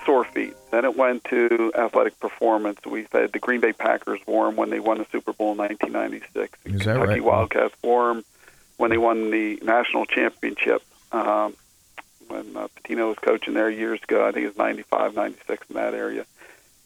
sore 0.05 0.25
feet. 0.25 0.55
Then 0.71 0.85
it 0.85 0.97
went 0.97 1.25
to 1.25 1.73
athletic 1.77 2.19
performance. 2.21 2.79
We 2.85 3.07
had 3.13 3.33
the 3.33 3.39
Green 3.39 3.61
Bay 3.61 3.73
Packers 3.73 4.21
wore 4.27 4.49
'em 4.49 4.57
when 4.57 4.71
they 4.71 4.81
won 4.81 4.99
the 4.99 5.07
Super 5.13 5.33
Bowl 5.33 5.53
in 5.53 5.59
1996. 5.59 6.59
The 6.65 6.71
Is 6.71 6.79
that 6.79 6.85
Kentucky 6.85 7.09
right? 7.09 7.25
Wildcats 7.25 7.75
wore 7.83 8.11
'em 8.11 8.25
when 8.77 8.91
they 8.91 8.99
won 8.99 9.31
the 9.31 9.59
national 9.63 10.07
championship. 10.07 10.83
Um, 11.13 11.55
when 12.29 12.57
uh, 12.57 12.69
Pitino 12.77 13.09
was 13.09 13.19
coaching 13.19 13.55
there 13.55 13.71
years 13.71 14.01
ago, 14.03 14.27
I 14.27 14.33
think 14.33 14.45
it 14.45 14.49
was 14.49 14.57
95, 14.57 15.15
96 15.15 15.67
in 15.69 15.77
that 15.77 15.95
area. 15.95 16.25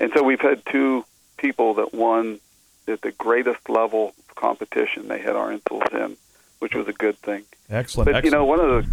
And 0.00 0.12
so 0.14 0.22
we've 0.22 0.40
had 0.40 0.64
two 0.66 1.04
people 1.37 1.75
that 1.75 1.94
won 1.94 2.40
at 2.88 3.01
the 3.03 3.12
greatest 3.12 3.68
level 3.68 4.14
of 4.29 4.35
competition. 4.35 5.09
They 5.09 5.18
had 5.18 5.37
our 5.37 5.51
insoles 5.51 5.92
in, 5.92 6.16
which 6.59 6.75
was 6.75 6.88
a 6.88 6.92
good 6.92 7.18
thing. 7.18 7.44
Excellent. 7.68 8.07
But 8.07 8.16
excellent. 8.16 8.25
you 8.25 8.31
know, 8.31 8.44
one 8.44 8.61
of 8.61 8.68
the 8.68 8.90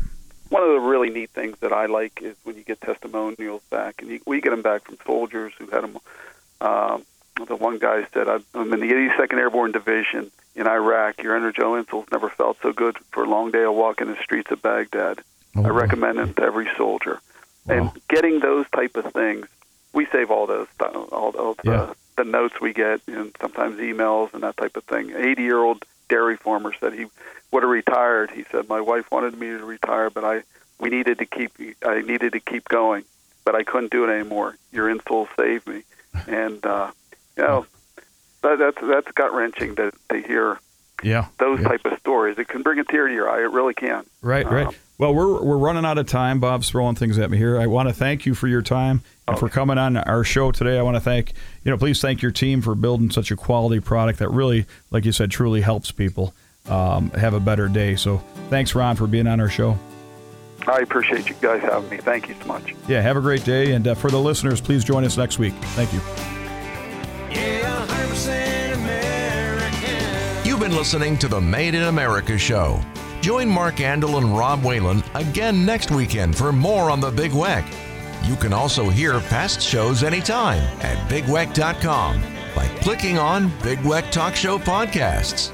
one 0.50 0.64
of 0.64 0.70
the 0.70 0.80
really 0.80 1.10
neat 1.10 1.32
things 1.32 1.58
that 1.62 1.74
I 1.74 1.88
like 1.88 2.22
is 2.22 2.36
when 2.44 2.56
you 2.56 2.64
get 2.64 2.80
testimonials 2.82 3.62
back, 3.70 4.02
and 4.02 4.12
you, 4.12 4.20
we 4.26 4.42
get 4.42 4.52
them 4.52 4.62
back 4.62 4.86
from 4.86 4.98
soldiers 5.06 5.54
who 5.58 5.68
had 5.68 5.84
them. 5.84 5.98
Um, 6.62 7.06
the 7.48 7.56
one 7.56 7.80
guy 7.80 8.06
said, 8.14 8.28
"I'm 8.28 8.44
I'm 8.54 8.72
in 8.74 8.80
the 8.80 8.92
82nd 8.92 9.34
Airborne 9.34 9.72
Division 9.72 10.32
in 10.56 10.68
Iraq. 10.68 11.24
Your 11.24 11.40
Energel 11.40 11.84
insoles 11.84 12.12
never 12.12 12.30
felt 12.30 12.58
so 12.62 12.72
good 12.72 12.98
for 13.12 13.24
a 13.24 13.28
long 13.28 13.52
day 13.52 13.64
of 13.64 13.74
walking 13.74 14.08
the 14.08 14.22
streets 14.22 14.52
of 14.52 14.62
Baghdad. 14.62 15.22
Oh, 15.56 15.64
I 15.64 15.72
wow. 15.72 15.78
recommend 15.78 16.20
them 16.20 16.34
to 16.36 16.44
every 16.44 16.70
soldier." 16.78 17.20
And 17.66 17.92
getting 18.10 18.40
those 18.42 18.66
type 18.76 18.98
of 18.98 19.14
things, 19.14 19.48
we 19.94 20.06
save 20.08 20.30
all 20.32 20.48
those 20.48 20.68
all, 20.82 21.32
all 21.38 21.54
the, 21.54 21.62
Yeah. 21.64 21.94
The 22.16 22.24
notes 22.24 22.60
we 22.62 22.74
get, 22.74 23.02
and 23.08 23.36
sometimes 23.40 23.80
emails 23.80 24.34
and 24.34 24.44
that 24.44 24.58
type 24.58 24.78
of 24.78 24.84
thing. 24.84 25.12
80 25.16 25.42
year 25.42 25.58
old 25.58 25.84
dairy 26.10 26.38
farmer 26.38 26.74
said 26.80 26.94
he 26.94 27.06
would 27.52 27.64
have 27.64 27.70
retired. 27.70 28.32
He 28.32 28.44
said, 28.52 28.68
"My 28.68 28.82
wife 28.82 29.10
wanted 29.12 29.38
me 29.38 29.48
to 29.48 29.66
retire, 29.66 30.10
but 30.10 30.24
I 30.24 30.44
we 30.80 30.90
needed 30.90 31.20
to 31.20 31.26
keep 31.26 31.52
I 31.86 32.02
needed 32.02 32.34
to 32.34 32.40
keep 32.40 32.68
going, 32.68 33.04
but 33.46 33.56
I 33.56 33.64
couldn't 33.64 33.92
do 33.92 34.04
it 34.04 34.14
anymore. 34.14 34.56
Your 34.72 34.94
insole 34.94 35.28
saved 35.38 35.68
me." 35.68 35.84
And 36.28 36.64
uh, 36.66 36.92
you 37.38 37.44
know, 37.44 37.66
that, 38.42 38.60
that's 38.60 38.78
that's 38.82 39.12
gut 39.12 39.34
wrenching 39.34 39.76
to 39.76 39.92
to 40.10 40.22
hear 40.22 40.60
yeah. 41.04 41.28
those 41.40 41.60
yeah. 41.60 41.68
type 41.68 41.86
of 41.86 41.98
stories. 42.00 42.38
It 42.38 42.48
can 42.48 42.62
bring 42.62 42.80
a 42.80 42.84
tear 42.84 43.08
to 43.08 43.14
your 43.14 43.30
eye. 43.30 43.42
It 43.44 43.52
really 43.52 43.74
can. 43.74 44.06
Right, 44.22 44.46
right. 44.50 44.68
Um, 44.68 44.76
Well, 44.98 45.14
we're 45.14 45.42
we're 45.42 45.58
running 45.58 45.86
out 45.86 45.98
of 45.98 46.08
time. 46.08 46.40
Bob's 46.40 46.70
throwing 46.70 46.96
things 46.96 47.18
at 47.18 47.30
me 47.30 47.38
here. 47.38 47.60
I 47.60 47.68
want 47.68 47.90
to 47.90 47.94
thank 47.94 48.26
you 48.26 48.34
for 48.36 48.48
your 48.48 48.62
time 48.62 49.02
and 49.28 49.38
for 49.38 49.50
coming 49.50 49.78
on 49.78 49.98
our 49.98 50.24
show 50.24 50.52
today. 50.52 50.78
I 50.78 50.82
want 50.82 50.96
to 50.96 51.02
thank 51.02 51.34
you 51.64 51.72
know, 51.72 51.78
please 51.78 52.02
thank 52.02 52.22
your 52.22 52.32
team 52.32 52.62
for 52.62 52.76
building 52.76 53.10
such 53.10 53.32
a 53.32 53.36
quality 53.36 53.80
product 53.80 54.20
that 54.20 54.30
really, 54.30 54.66
like 54.92 55.06
you 55.06 55.12
said, 55.12 55.32
truly 55.32 55.62
helps 55.62 55.92
people 55.92 56.34
um, 56.70 57.12
have 57.12 57.34
a 57.34 57.40
better 57.40 57.68
day. 57.68 57.96
So, 57.96 58.18
thanks, 58.50 58.76
Ron, 58.76 58.96
for 58.96 59.08
being 59.08 59.28
on 59.28 59.40
our 59.40 59.50
show. 59.50 59.78
I 60.68 60.80
appreciate 60.80 61.28
you 61.28 61.36
guys 61.42 61.62
having 61.62 61.90
me. 61.90 61.98
Thank 61.98 62.30
you 62.30 62.36
so 62.40 62.48
much. 62.48 62.74
Yeah, 62.88 63.02
have 63.02 63.18
a 63.18 63.22
great 63.22 63.44
day, 63.44 63.74
and 63.74 63.88
uh, 63.88 63.96
for 63.96 64.10
the 64.10 64.20
listeners, 64.20 64.62
please 64.62 64.84
join 64.84 65.04
us 65.04 65.18
next 65.18 65.40
week. 65.40 65.54
Thank 65.76 65.92
you. 65.92 66.43
Been 70.64 70.78
listening 70.78 71.18
to 71.18 71.28
the 71.28 71.42
Made 71.42 71.76
in 71.76 71.84
America 71.84 72.38
show. 72.38 72.80
Join 73.20 73.50
Mark 73.50 73.76
Andol 73.76 74.18
and 74.18 74.38
Rob 74.38 74.64
Whalen 74.64 75.04
again 75.14 75.66
next 75.66 75.92
weekend 75.92 76.38
for 76.38 76.54
more 76.54 76.90
on 76.90 77.02
the 77.02 77.12
Big 77.12 77.32
Weck. 77.32 77.66
You 78.26 78.38
can 78.38 78.54
also 78.54 78.88
hear 78.90 79.20
past 79.20 79.62
shows 79.62 80.04
anytime 80.04 80.62
at 80.80 80.98
bigweck.com 81.10 82.24
by 82.56 82.66
clicking 82.80 83.18
on 83.18 83.52
Big 83.62 83.80
Weck 83.80 84.10
Talk 84.10 84.38
Show 84.38 84.58
Podcasts. 84.58 85.53